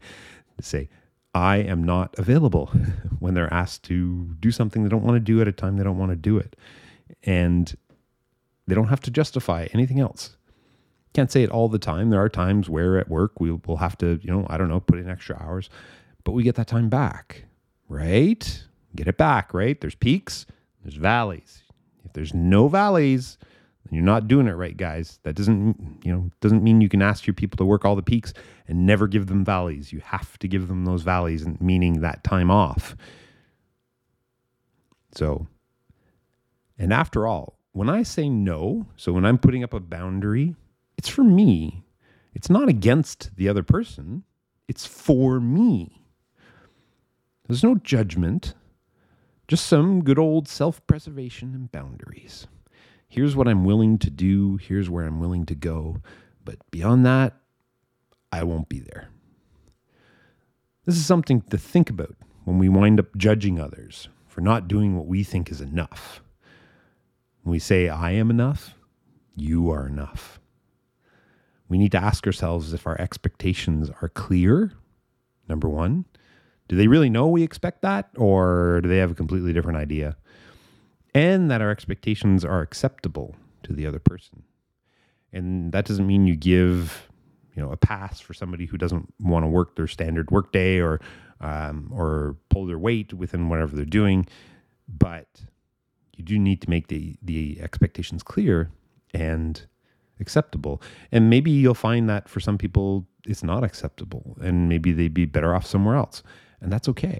to 0.58 0.64
say, 0.64 0.90
I 1.34 1.58
am 1.58 1.84
not 1.84 2.18
available 2.18 2.68
when 3.20 3.34
they're 3.34 3.54
asked 3.54 3.84
to 3.84 4.36
do 4.40 4.52
something 4.52 4.84
they 4.84 4.90
don't 4.90 5.04
want 5.04 5.16
to 5.16 5.20
do 5.20 5.42
at 5.42 5.48
a 5.48 5.52
time 5.52 5.78
they 5.78 5.84
don't 5.84 5.98
want 5.98 6.12
to 6.12 6.16
do 6.16 6.38
it. 6.38 6.56
And 7.24 7.76
they 8.68 8.76
don't 8.76 8.88
have 8.88 9.02
to 9.02 9.12
justify 9.12 9.68
anything 9.74 10.00
else. 10.00 10.38
Can't 11.14 11.32
say 11.32 11.44
it 11.44 11.52
all 11.52 11.70
the 11.70 11.80
time. 11.80 12.10
There 12.10 12.22
are 12.22 12.30
times 12.30 12.70
where 12.70 12.98
at 12.98 13.10
work 13.10 13.40
we 13.40 13.52
will 13.52 13.78
have 13.78 13.98
to, 14.00 14.20
you 14.22 14.32
know, 14.32 14.48
I 14.50 14.58
don't 14.58 14.70
know, 14.70 14.80
put 14.80 15.00
in 15.00 15.10
extra 15.10 15.38
hours, 15.42 15.70
but 16.24 16.32
we 16.32 16.44
get 16.44 16.56
that 16.56 16.68
time 16.68 16.90
back, 16.90 17.46
right? 17.88 18.64
Get 18.96 19.08
it 19.08 19.18
back, 19.18 19.54
right? 19.54 19.80
There's 19.80 19.96
peaks, 19.96 20.46
there's 20.84 20.96
valleys. 20.96 21.64
If 22.04 22.14
there's 22.14 22.34
no 22.34 22.68
valleys, 22.68 23.38
you're 23.92 24.04
not 24.04 24.28
doing 24.28 24.48
it 24.48 24.54
right, 24.54 24.76
guys. 24.76 25.20
That 25.24 25.36
doesn't, 25.36 26.02
you 26.04 26.12
know, 26.12 26.32
doesn't 26.42 26.64
mean 26.64 26.82
you 26.82 26.90
can 26.90 27.02
ask 27.02 27.28
your 27.28 27.34
people 27.34 27.58
to 27.58 27.66
work 27.66 27.86
all 27.86 27.96
the 27.96 28.02
peaks 28.02 28.34
and 28.68 28.86
never 28.86 29.08
give 29.08 29.28
them 29.28 29.44
valleys. 29.44 29.92
You 29.92 30.00
have 30.00 30.38
to 30.40 30.48
give 30.48 30.68
them 30.68 30.86
those 30.86 31.04
valleys, 31.04 31.44
and 31.44 31.60
meaning 31.62 32.02
that 32.02 32.24
time 32.24 32.50
off. 32.50 32.96
So, 35.16 35.48
and 36.78 36.92
after 36.92 37.28
all, 37.28 37.60
when 37.74 37.90
I 37.90 38.04
say 38.04 38.30
no, 38.30 38.88
so 38.96 39.12
when 39.12 39.26
I'm 39.26 39.38
putting 39.38 39.64
up 39.64 39.74
a 39.74 39.80
boundary, 39.80 40.56
it's 40.98 41.10
for 41.10 41.24
me. 41.24 41.84
It's 42.34 42.50
not 42.50 42.70
against 42.70 43.36
the 43.36 43.48
other 43.50 43.64
person. 43.64 44.24
It's 44.68 44.86
for 44.86 45.40
me. 45.40 46.06
There's 47.48 47.64
no 47.64 47.76
judgment, 47.76 48.56
just 49.48 49.66
some 49.68 50.04
good 50.04 50.18
old 50.18 50.48
self 50.48 50.86
preservation 50.88 51.54
and 51.54 51.72
boundaries. 51.72 52.48
Here's 53.14 53.36
what 53.36 53.48
I'm 53.48 53.64
willing 53.64 54.00
to 54.00 54.10
do, 54.10 54.58
here's 54.58 54.90
where 54.90 55.06
I'm 55.06 55.20
willing 55.20 55.46
to 55.46 55.54
go. 55.54 55.98
But 56.44 56.58
beyond 56.72 57.06
that, 57.06 57.36
I 58.32 58.42
won't 58.42 58.70
be 58.70 58.80
there. 58.80 59.10
This 60.86 60.96
is 60.96 61.06
something 61.06 61.42
to 61.52 61.58
think 61.60 61.92
about 61.92 62.16
when 62.44 62.58
we 62.58 62.70
wind 62.70 63.00
up 63.00 63.16
judging 63.16 63.60
others 63.60 64.10
for 64.26 64.42
not 64.42 64.68
doing 64.68 64.98
what 64.98 65.06
we 65.06 65.24
think 65.24 65.52
is 65.52 65.62
enough. 65.62 66.24
When 67.44 67.52
we 67.52 67.60
say, 67.60 67.88
I 67.88 68.14
am 68.14 68.32
enough, 68.32 68.74
you 69.36 69.70
are 69.70 69.86
enough. 69.86 70.40
We 71.70 71.78
need 71.78 71.92
to 71.92 72.04
ask 72.04 72.26
ourselves 72.26 72.74
if 72.74 72.88
our 72.88 73.00
expectations 73.00 73.92
are 74.02 74.10
clear, 74.10 74.74
number 75.48 75.70
one. 75.70 76.06
Do 76.68 76.76
they 76.76 76.88
really 76.88 77.12
know 77.12 77.28
we 77.28 77.44
expect 77.44 77.84
that, 77.84 78.10
or 78.16 78.82
do 78.82 78.90
they 78.90 78.98
have 78.98 79.12
a 79.12 79.16
completely 79.16 79.54
different 79.54 79.78
idea? 79.78 80.18
And 81.14 81.52
that 81.52 81.62
our 81.62 81.70
expectations 81.70 82.44
are 82.44 82.62
acceptable 82.62 83.36
to 83.64 83.74
the 83.74 83.86
other 83.86 84.00
person. 84.00 84.44
And 85.32 85.72
that 85.72 85.86
doesn't 85.86 86.08
mean 86.08 86.28
you 86.28 86.36
give, 86.36 87.10
you 87.56 87.62
know, 87.62 87.72
a 87.72 87.78
pass 87.78 88.20
for 88.20 88.34
somebody 88.34 88.66
who 88.66 88.78
doesn't 88.78 89.14
want 89.20 89.44
to 89.44 89.48
work 89.48 89.76
their 89.76 89.88
standard 89.88 90.32
workday 90.32 90.80
or 90.80 91.00
um, 91.42 91.92
or 91.94 92.38
pull 92.50 92.66
their 92.66 92.80
weight 92.80 93.14
within 93.14 93.50
whatever 93.50 93.76
they're 93.76 93.86
doing, 93.86 94.26
but 94.88 95.28
you 96.16 96.24
do 96.24 96.40
need 96.40 96.62
to 96.62 96.70
make 96.70 96.88
the 96.88 97.18
the 97.22 97.60
expectations 97.62 98.24
clear 98.24 98.72
and 99.14 99.66
acceptable. 100.20 100.82
And 101.12 101.30
maybe 101.30 101.52
you'll 101.52 101.74
find 101.74 102.10
that 102.10 102.30
for 102.30 102.40
some 102.40 102.58
people 102.58 103.08
it's 103.26 103.44
not 103.44 103.64
acceptable 103.64 104.38
and 104.42 104.70
maybe 104.70 104.92
they'd 104.92 105.14
be 105.14 105.26
better 105.26 105.54
off 105.54 105.66
somewhere 105.66 105.96
else. 105.96 106.24
And 106.62 106.72
that's 106.72 106.88
okay. 106.90 107.20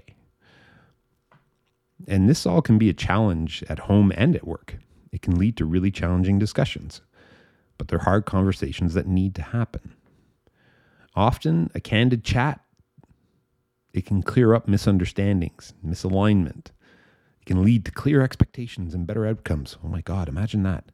And 2.06 2.28
this 2.28 2.46
all 2.46 2.62
can 2.62 2.78
be 2.78 2.88
a 2.88 2.94
challenge 2.94 3.64
at 3.68 3.80
home 3.80 4.12
and 4.16 4.36
at 4.36 4.46
work. 4.46 4.78
It 5.12 5.22
can 5.22 5.38
lead 5.38 5.56
to 5.56 5.64
really 5.64 5.90
challenging 5.90 6.38
discussions, 6.38 7.00
but 7.78 7.88
they're 7.88 8.00
hard 8.00 8.26
conversations 8.26 8.94
that 8.94 9.06
need 9.06 9.34
to 9.36 9.42
happen. 9.42 9.94
Often, 11.14 11.70
a 11.74 11.80
candid 11.80 12.24
chat 12.24 12.60
it 13.92 14.04
can 14.04 14.24
clear 14.24 14.54
up 14.54 14.66
misunderstandings, 14.66 15.72
misalignment, 15.86 16.72
it 17.40 17.46
can 17.46 17.62
lead 17.62 17.84
to 17.84 17.92
clear 17.92 18.22
expectations 18.22 18.92
and 18.92 19.06
better 19.06 19.26
outcomes. 19.26 19.76
Oh 19.84 19.88
my 19.88 20.00
God, 20.00 20.28
imagine 20.28 20.64
that. 20.64 20.90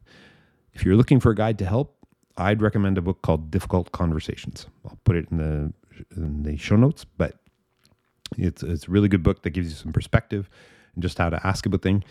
If 0.73 0.85
you're 0.85 0.95
looking 0.95 1.19
for 1.19 1.31
a 1.31 1.35
guide 1.35 1.57
to 1.59 1.65
help, 1.65 1.97
I'd 2.37 2.61
recommend 2.61 2.97
a 2.97 3.01
book 3.01 3.21
called 3.21 3.49
Difficult 3.49 3.91
Conversations. 3.91 4.67
I'll 4.85 4.99
put 5.03 5.15
it 5.15 5.27
in 5.31 5.37
the 5.37 5.73
in 6.15 6.43
the 6.43 6.57
show 6.57 6.75
notes, 6.75 7.05
but 7.05 7.35
it's 8.37 8.63
it's 8.63 8.87
a 8.87 8.91
really 8.91 9.07
good 9.07 9.23
book 9.23 9.43
that 9.43 9.49
gives 9.51 9.69
you 9.69 9.75
some 9.75 9.93
perspective 9.93 10.49
and 10.95 11.03
just 11.03 11.17
how 11.17 11.29
to 11.29 11.45
ask 11.45 11.65
about 11.65 11.81
things. 11.81 12.03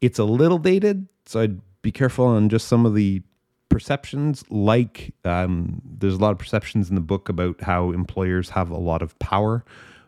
It's 0.00 0.18
a 0.18 0.24
little 0.24 0.58
dated, 0.58 1.08
so 1.26 1.40
I'd 1.40 1.60
be 1.82 1.92
careful 1.92 2.26
on 2.26 2.48
just 2.48 2.68
some 2.68 2.86
of 2.86 2.94
the 2.94 3.22
perceptions. 3.68 4.44
Like 4.50 5.14
um, 5.24 5.80
there's 5.84 6.14
a 6.14 6.18
lot 6.18 6.32
of 6.32 6.38
perceptions 6.38 6.88
in 6.88 6.94
the 6.94 7.00
book 7.00 7.28
about 7.28 7.60
how 7.62 7.92
employers 7.92 8.50
have 8.50 8.70
a 8.70 8.78
lot 8.78 9.02
of 9.02 9.18
power 9.18 9.64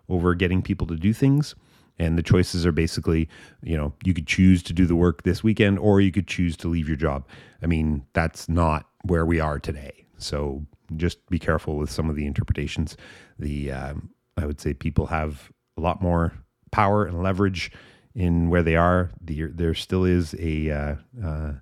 over 0.08 0.34
getting 0.34 0.62
people 0.62 0.86
to 0.86 0.96
do 0.96 1.12
things 1.12 1.54
and 1.98 2.16
the 2.16 2.22
choices 2.22 2.64
are 2.64 2.72
basically 2.72 3.28
you 3.62 3.76
know 3.76 3.92
you 4.04 4.14
could 4.14 4.26
choose 4.26 4.62
to 4.62 4.72
do 4.72 4.86
the 4.86 4.96
work 4.96 5.22
this 5.22 5.42
weekend 5.42 5.78
or 5.78 6.00
you 6.00 6.12
could 6.12 6.26
choose 6.26 6.56
to 6.56 6.68
leave 6.68 6.88
your 6.88 6.96
job 6.96 7.26
i 7.62 7.66
mean 7.66 8.04
that's 8.12 8.48
not 8.48 8.86
where 9.02 9.26
we 9.26 9.40
are 9.40 9.58
today 9.58 10.04
so 10.16 10.64
just 10.96 11.24
be 11.28 11.38
careful 11.38 11.76
with 11.76 11.90
some 11.90 12.08
of 12.08 12.16
the 12.16 12.26
interpretations 12.26 12.96
the 13.38 13.70
um, 13.70 14.10
i 14.36 14.46
would 14.46 14.60
say 14.60 14.72
people 14.72 15.06
have 15.06 15.50
a 15.76 15.80
lot 15.80 16.00
more 16.00 16.32
power 16.70 17.04
and 17.04 17.22
leverage 17.22 17.70
in 18.18 18.50
where 18.50 18.62
they 18.62 18.76
are 18.76 19.10
the, 19.20 19.44
there 19.44 19.74
still 19.74 20.04
is 20.04 20.34
a 20.38 20.70
uh, 20.70 20.94
uh, 21.24 21.52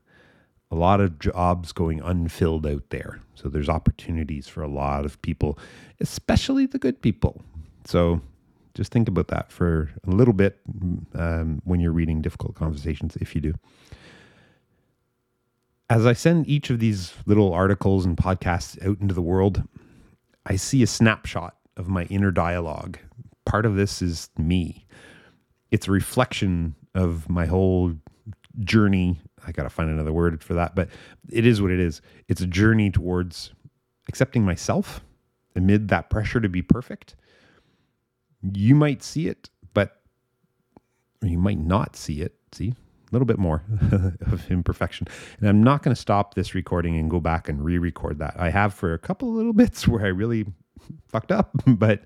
a 0.70 0.74
lot 0.74 1.00
of 1.00 1.18
jobs 1.18 1.72
going 1.72 2.00
unfilled 2.00 2.66
out 2.66 2.90
there 2.90 3.20
so 3.34 3.48
there's 3.48 3.68
opportunities 3.68 4.48
for 4.48 4.62
a 4.62 4.68
lot 4.68 5.04
of 5.04 5.20
people 5.22 5.58
especially 6.00 6.66
the 6.66 6.78
good 6.78 7.00
people 7.02 7.42
so 7.84 8.20
just 8.76 8.92
think 8.92 9.08
about 9.08 9.28
that 9.28 9.50
for 9.50 9.90
a 10.06 10.10
little 10.10 10.34
bit 10.34 10.60
um, 11.14 11.62
when 11.64 11.80
you're 11.80 11.92
reading 11.92 12.20
difficult 12.20 12.54
conversations, 12.54 13.16
if 13.16 13.34
you 13.34 13.40
do. 13.40 13.54
As 15.88 16.04
I 16.04 16.12
send 16.12 16.46
each 16.46 16.68
of 16.68 16.78
these 16.78 17.14
little 17.24 17.54
articles 17.54 18.04
and 18.04 18.18
podcasts 18.18 18.80
out 18.86 19.00
into 19.00 19.14
the 19.14 19.22
world, 19.22 19.62
I 20.44 20.56
see 20.56 20.82
a 20.82 20.86
snapshot 20.86 21.56
of 21.76 21.88
my 21.88 22.04
inner 22.04 22.30
dialogue. 22.30 22.98
Part 23.46 23.64
of 23.64 23.76
this 23.76 24.02
is 24.02 24.28
me. 24.36 24.86
It's 25.70 25.88
a 25.88 25.90
reflection 25.90 26.74
of 26.94 27.28
my 27.28 27.46
whole 27.46 27.94
journey. 28.60 29.20
I 29.46 29.52
got 29.52 29.64
to 29.64 29.70
find 29.70 29.90
another 29.90 30.12
word 30.12 30.42
for 30.42 30.54
that, 30.54 30.74
but 30.74 30.88
it 31.30 31.46
is 31.46 31.60
what 31.60 31.70
it 31.70 31.80
is. 31.80 32.00
It's 32.28 32.40
a 32.40 32.46
journey 32.46 32.90
towards 32.90 33.52
accepting 34.08 34.44
myself 34.44 35.02
amid 35.54 35.88
that 35.88 36.10
pressure 36.10 36.40
to 36.40 36.48
be 36.48 36.62
perfect 36.62 37.16
you 38.54 38.74
might 38.74 39.02
see 39.02 39.28
it, 39.28 39.50
but 39.74 40.00
you 41.22 41.38
might 41.38 41.58
not 41.58 41.96
see 41.96 42.22
it. 42.22 42.34
See, 42.52 42.68
a 42.68 43.12
little 43.12 43.26
bit 43.26 43.38
more 43.38 43.62
of 43.92 44.50
imperfection. 44.50 45.06
And 45.40 45.48
I'm 45.48 45.62
not 45.62 45.82
going 45.82 45.94
to 45.94 46.00
stop 46.00 46.34
this 46.34 46.54
recording 46.54 46.96
and 46.96 47.10
go 47.10 47.20
back 47.20 47.48
and 47.48 47.64
re 47.64 47.78
record 47.78 48.18
that. 48.18 48.34
I 48.38 48.50
have 48.50 48.74
for 48.74 48.94
a 48.94 48.98
couple 48.98 49.32
little 49.32 49.52
bits 49.54 49.86
where 49.88 50.04
I 50.04 50.08
really 50.08 50.46
fucked 51.08 51.32
up, 51.32 51.50
but 51.66 52.04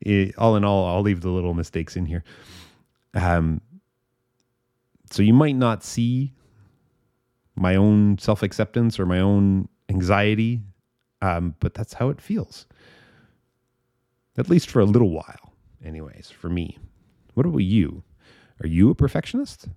it, 0.00 0.36
all 0.38 0.56
in 0.56 0.64
all, 0.64 0.86
I'll 0.86 1.02
leave 1.02 1.20
the 1.20 1.30
little 1.30 1.54
mistakes 1.54 1.96
in 1.96 2.06
here. 2.06 2.24
Um, 3.14 3.60
so 5.10 5.22
you 5.22 5.34
might 5.34 5.56
not 5.56 5.82
see 5.82 6.32
my 7.56 7.76
own 7.76 8.18
self 8.18 8.42
acceptance 8.42 8.98
or 8.98 9.06
my 9.06 9.20
own 9.20 9.68
anxiety, 9.88 10.60
um, 11.20 11.54
but 11.60 11.74
that's 11.74 11.94
how 11.94 12.08
it 12.10 12.20
feels, 12.20 12.66
at 14.38 14.48
least 14.48 14.70
for 14.70 14.80
a 14.80 14.84
little 14.84 15.10
while 15.10 15.50
anyways, 15.84 16.30
for 16.30 16.48
me. 16.48 16.78
What 17.34 17.46
about 17.46 17.58
you? 17.58 18.02
Are 18.62 18.66
you 18.66 18.90
a 18.90 18.94
perfectionist? 18.94 19.68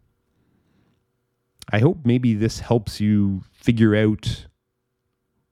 I 1.71 1.79
hope 1.79 1.99
maybe 2.03 2.33
this 2.33 2.59
helps 2.59 2.99
you 2.99 3.43
figure 3.51 3.95
out 3.95 4.47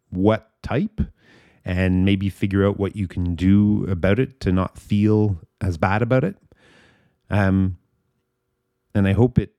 what 0.10 0.52
type 0.62 1.02
and 1.64 2.04
maybe 2.04 2.30
figure 2.30 2.68
out 2.68 2.78
what 2.78 2.96
you 2.96 3.08
can 3.08 3.36
do 3.36 3.86
about 3.90 4.20
it 4.20 4.40
to 4.42 4.52
not 4.52 4.78
feel 4.78 5.40
as 5.62 5.78
bad 5.78 6.02
about 6.02 6.24
it. 6.24 6.36
Um, 7.32 7.78
and 8.94 9.08
I 9.08 9.14
hope 9.14 9.40
it 9.40 9.54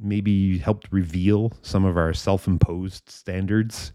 maybe 0.00 0.58
helped 0.58 0.88
reveal 0.90 1.52
some 1.62 1.84
of 1.84 1.96
our 1.96 2.12
self 2.12 2.46
imposed 2.46 3.08
standards, 3.08 3.92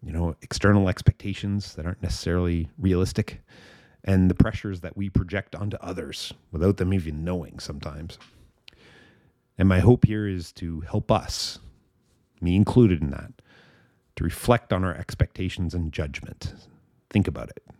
you 0.00 0.12
know, 0.12 0.36
external 0.40 0.88
expectations 0.88 1.74
that 1.74 1.84
aren't 1.84 2.02
necessarily 2.02 2.70
realistic 2.78 3.42
and 4.04 4.30
the 4.30 4.34
pressures 4.34 4.80
that 4.80 4.96
we 4.96 5.10
project 5.10 5.56
onto 5.56 5.76
others 5.78 6.32
without 6.52 6.76
them 6.76 6.94
even 6.94 7.24
knowing 7.24 7.58
sometimes. 7.58 8.18
And 9.58 9.68
my 9.68 9.80
hope 9.80 10.06
here 10.06 10.26
is 10.28 10.52
to 10.52 10.80
help 10.82 11.10
us, 11.10 11.58
me 12.40 12.54
included 12.54 13.02
in 13.02 13.10
that, 13.10 13.32
to 14.14 14.22
reflect 14.22 14.72
on 14.72 14.84
our 14.84 14.94
expectations 14.94 15.74
and 15.74 15.92
judgment. 15.92 16.54
Think 17.10 17.26
about 17.26 17.50
it 17.50 17.77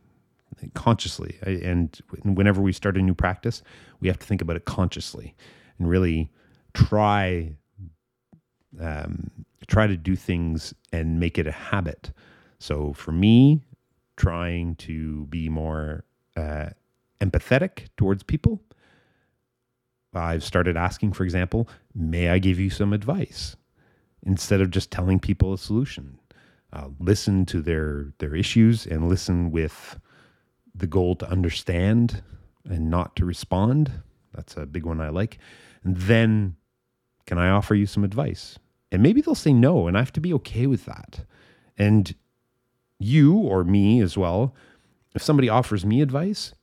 consciously. 0.74 1.38
And 1.42 1.96
whenever 2.24 2.60
we 2.62 2.72
start 2.72 2.96
a 2.96 3.02
new 3.02 3.14
practice, 3.14 3.62
we 4.00 4.08
have 4.08 4.18
to 4.18 4.26
think 4.26 4.42
about 4.42 4.56
it 4.56 4.64
consciously 4.66 5.34
and 5.78 5.88
really 5.88 6.30
try 6.74 7.56
um, 8.80 9.30
try 9.68 9.86
to 9.86 9.96
do 9.96 10.16
things 10.16 10.74
and 10.92 11.20
make 11.20 11.38
it 11.38 11.46
a 11.46 11.52
habit 11.52 12.10
So 12.58 12.92
for 12.94 13.12
me, 13.12 13.62
trying 14.16 14.76
to 14.76 15.26
be 15.26 15.48
more 15.48 16.04
uh, 16.36 16.70
empathetic 17.20 17.88
towards 17.96 18.22
people, 18.22 18.62
I've 20.14 20.44
started 20.44 20.76
asking, 20.76 21.12
for 21.12 21.24
example, 21.24 21.68
may 21.94 22.30
I 22.30 22.38
give 22.38 22.58
you 22.58 22.70
some 22.70 22.92
advice? 22.92 23.56
Instead 24.24 24.60
of 24.60 24.70
just 24.70 24.90
telling 24.90 25.20
people 25.20 25.52
a 25.54 25.58
solution. 25.58 26.18
Uh, 26.72 26.88
listen 27.00 27.46
to 27.46 27.62
their 27.62 28.12
their 28.18 28.34
issues 28.34 28.86
and 28.86 29.08
listen 29.08 29.50
with 29.50 29.98
the 30.78 30.86
goal 30.86 31.14
to 31.16 31.30
understand 31.30 32.22
and 32.68 32.90
not 32.90 33.16
to 33.16 33.24
respond. 33.24 33.90
That's 34.34 34.56
a 34.56 34.66
big 34.66 34.84
one 34.84 35.00
I 35.00 35.08
like. 35.08 35.38
And 35.84 35.96
then, 35.96 36.56
can 37.26 37.38
I 37.38 37.50
offer 37.50 37.74
you 37.74 37.86
some 37.86 38.04
advice? 38.04 38.58
And 38.90 39.02
maybe 39.02 39.20
they'll 39.20 39.34
say 39.34 39.52
no, 39.52 39.86
and 39.86 39.96
I 39.96 40.00
have 40.00 40.12
to 40.12 40.20
be 40.20 40.32
okay 40.34 40.66
with 40.66 40.84
that. 40.86 41.24
And 41.76 42.14
you 42.98 43.36
or 43.36 43.64
me 43.64 44.00
as 44.00 44.16
well, 44.16 44.54
if 45.14 45.22
somebody 45.22 45.48
offers 45.48 45.84
me 45.84 46.00
advice, 46.00 46.54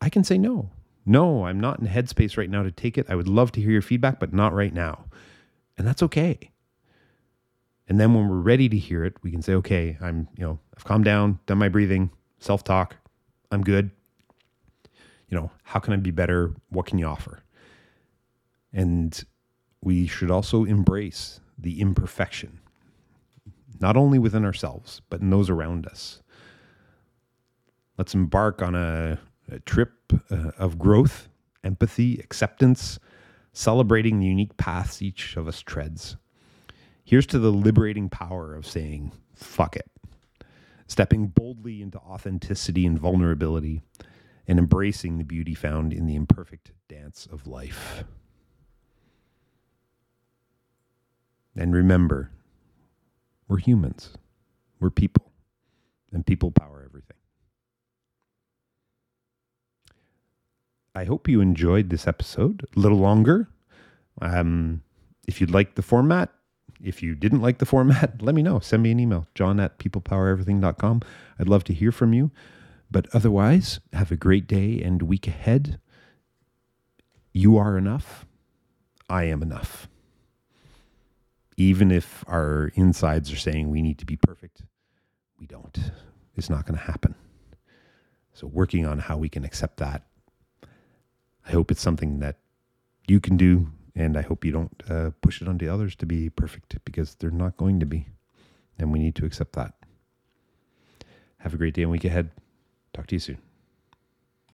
I 0.00 0.08
can 0.08 0.24
say 0.24 0.38
no. 0.38 0.70
No, 1.06 1.46
I'm 1.46 1.60
not 1.60 1.80
in 1.80 1.86
headspace 1.86 2.36
right 2.36 2.48
now 2.48 2.62
to 2.62 2.70
take 2.70 2.96
it. 2.96 3.06
I 3.08 3.14
would 3.14 3.28
love 3.28 3.52
to 3.52 3.60
hear 3.60 3.70
your 3.70 3.82
feedback, 3.82 4.18
but 4.18 4.32
not 4.32 4.54
right 4.54 4.72
now. 4.72 5.04
And 5.76 5.86
that's 5.86 6.02
okay. 6.02 6.50
And 7.88 8.00
then 8.00 8.14
when 8.14 8.28
we're 8.28 8.36
ready 8.36 8.68
to 8.68 8.78
hear 8.78 9.04
it, 9.04 9.16
we 9.22 9.30
can 9.30 9.42
say, 9.42 9.52
okay, 9.54 9.98
I'm, 10.00 10.28
you 10.36 10.44
know, 10.44 10.58
I've 10.76 10.84
calmed 10.84 11.04
down, 11.04 11.38
done 11.46 11.58
my 11.58 11.68
breathing, 11.68 12.10
self 12.38 12.64
talk, 12.64 12.96
I'm 13.54 13.62
good. 13.62 13.90
You 15.28 15.38
know, 15.38 15.50
how 15.62 15.80
can 15.80 15.92
I 15.92 15.96
be 15.96 16.10
better? 16.10 16.54
What 16.68 16.86
can 16.86 16.98
you 16.98 17.06
offer? 17.06 17.42
And 18.72 19.24
we 19.82 20.06
should 20.06 20.30
also 20.30 20.64
embrace 20.64 21.40
the 21.58 21.80
imperfection, 21.80 22.60
not 23.80 23.96
only 23.96 24.18
within 24.18 24.44
ourselves, 24.44 25.00
but 25.08 25.20
in 25.20 25.30
those 25.30 25.48
around 25.48 25.86
us. 25.86 26.20
Let's 27.96 28.14
embark 28.14 28.60
on 28.60 28.74
a, 28.74 29.18
a 29.50 29.60
trip 29.60 29.92
uh, 30.30 30.50
of 30.58 30.78
growth, 30.78 31.28
empathy, 31.62 32.18
acceptance, 32.18 32.98
celebrating 33.52 34.18
the 34.18 34.26
unique 34.26 34.56
paths 34.56 35.00
each 35.00 35.36
of 35.36 35.46
us 35.46 35.60
treads. 35.60 36.16
Here's 37.04 37.26
to 37.26 37.38
the 37.38 37.52
liberating 37.52 38.08
power 38.08 38.54
of 38.54 38.66
saying, 38.66 39.12
fuck 39.34 39.76
it, 39.76 39.90
stepping 40.86 41.28
boldly 41.28 41.82
into 41.82 41.98
authenticity 41.98 42.86
and 42.86 42.98
vulnerability, 42.98 43.82
and 44.46 44.58
embracing 44.58 45.18
the 45.18 45.24
beauty 45.24 45.54
found 45.54 45.92
in 45.92 46.06
the 46.06 46.14
imperfect 46.14 46.72
dance 46.88 47.26
of 47.30 47.46
life. 47.46 48.04
And 51.56 51.74
remember, 51.74 52.30
we're 53.48 53.58
humans, 53.58 54.10
we're 54.80 54.90
people, 54.90 55.32
and 56.12 56.26
people 56.26 56.50
power 56.50 56.82
everything. 56.84 57.16
I 60.94 61.04
hope 61.04 61.28
you 61.28 61.40
enjoyed 61.40 61.90
this 61.90 62.06
episode 62.06 62.66
a 62.76 62.78
little 62.78 62.98
longer. 62.98 63.48
Um, 64.22 64.82
if 65.26 65.40
you'd 65.40 65.50
like 65.50 65.74
the 65.74 65.82
format, 65.82 66.30
if 66.84 67.02
you 67.02 67.14
didn't 67.14 67.40
like 67.40 67.58
the 67.58 67.66
format, 67.66 68.20
let 68.22 68.34
me 68.34 68.42
know. 68.42 68.60
Send 68.60 68.82
me 68.82 68.90
an 68.90 69.00
email, 69.00 69.26
john 69.34 69.58
at 69.58 69.78
peoplepowereverything.com. 69.78 71.02
I'd 71.38 71.48
love 71.48 71.64
to 71.64 71.74
hear 71.74 71.90
from 71.90 72.12
you. 72.12 72.30
But 72.90 73.08
otherwise, 73.12 73.80
have 73.92 74.12
a 74.12 74.16
great 74.16 74.46
day 74.46 74.80
and 74.80 75.02
week 75.02 75.26
ahead. 75.26 75.80
You 77.32 77.56
are 77.56 77.76
enough. 77.76 78.26
I 79.08 79.24
am 79.24 79.42
enough. 79.42 79.88
Even 81.56 81.90
if 81.90 82.24
our 82.28 82.70
insides 82.74 83.32
are 83.32 83.36
saying 83.36 83.70
we 83.70 83.82
need 83.82 83.98
to 83.98 84.06
be 84.06 84.16
perfect, 84.16 84.62
we 85.40 85.46
don't. 85.46 85.76
It's 86.36 86.50
not 86.50 86.66
going 86.66 86.78
to 86.78 86.84
happen. 86.84 87.14
So, 88.32 88.46
working 88.46 88.86
on 88.86 88.98
how 88.98 89.16
we 89.16 89.28
can 89.28 89.44
accept 89.44 89.76
that. 89.78 90.02
I 91.46 91.52
hope 91.52 91.70
it's 91.70 91.80
something 91.80 92.18
that 92.20 92.38
you 93.06 93.20
can 93.20 93.36
do 93.36 93.68
and 93.94 94.16
I 94.16 94.22
hope 94.22 94.44
you 94.44 94.52
don't 94.52 94.82
uh, 94.90 95.10
push 95.20 95.40
it 95.40 95.48
onto 95.48 95.70
others 95.70 95.94
to 95.96 96.06
be 96.06 96.28
perfect 96.30 96.78
because 96.84 97.14
they're 97.14 97.30
not 97.30 97.56
going 97.56 97.80
to 97.80 97.86
be. 97.86 98.08
And 98.78 98.92
we 98.92 98.98
need 98.98 99.14
to 99.16 99.24
accept 99.24 99.52
that. 99.52 99.74
Have 101.38 101.54
a 101.54 101.56
great 101.56 101.74
day 101.74 101.82
and 101.82 101.90
week 101.90 102.04
ahead. 102.04 102.30
Talk 102.92 103.06
to 103.08 103.14
you 103.14 103.20
soon. 103.20 103.38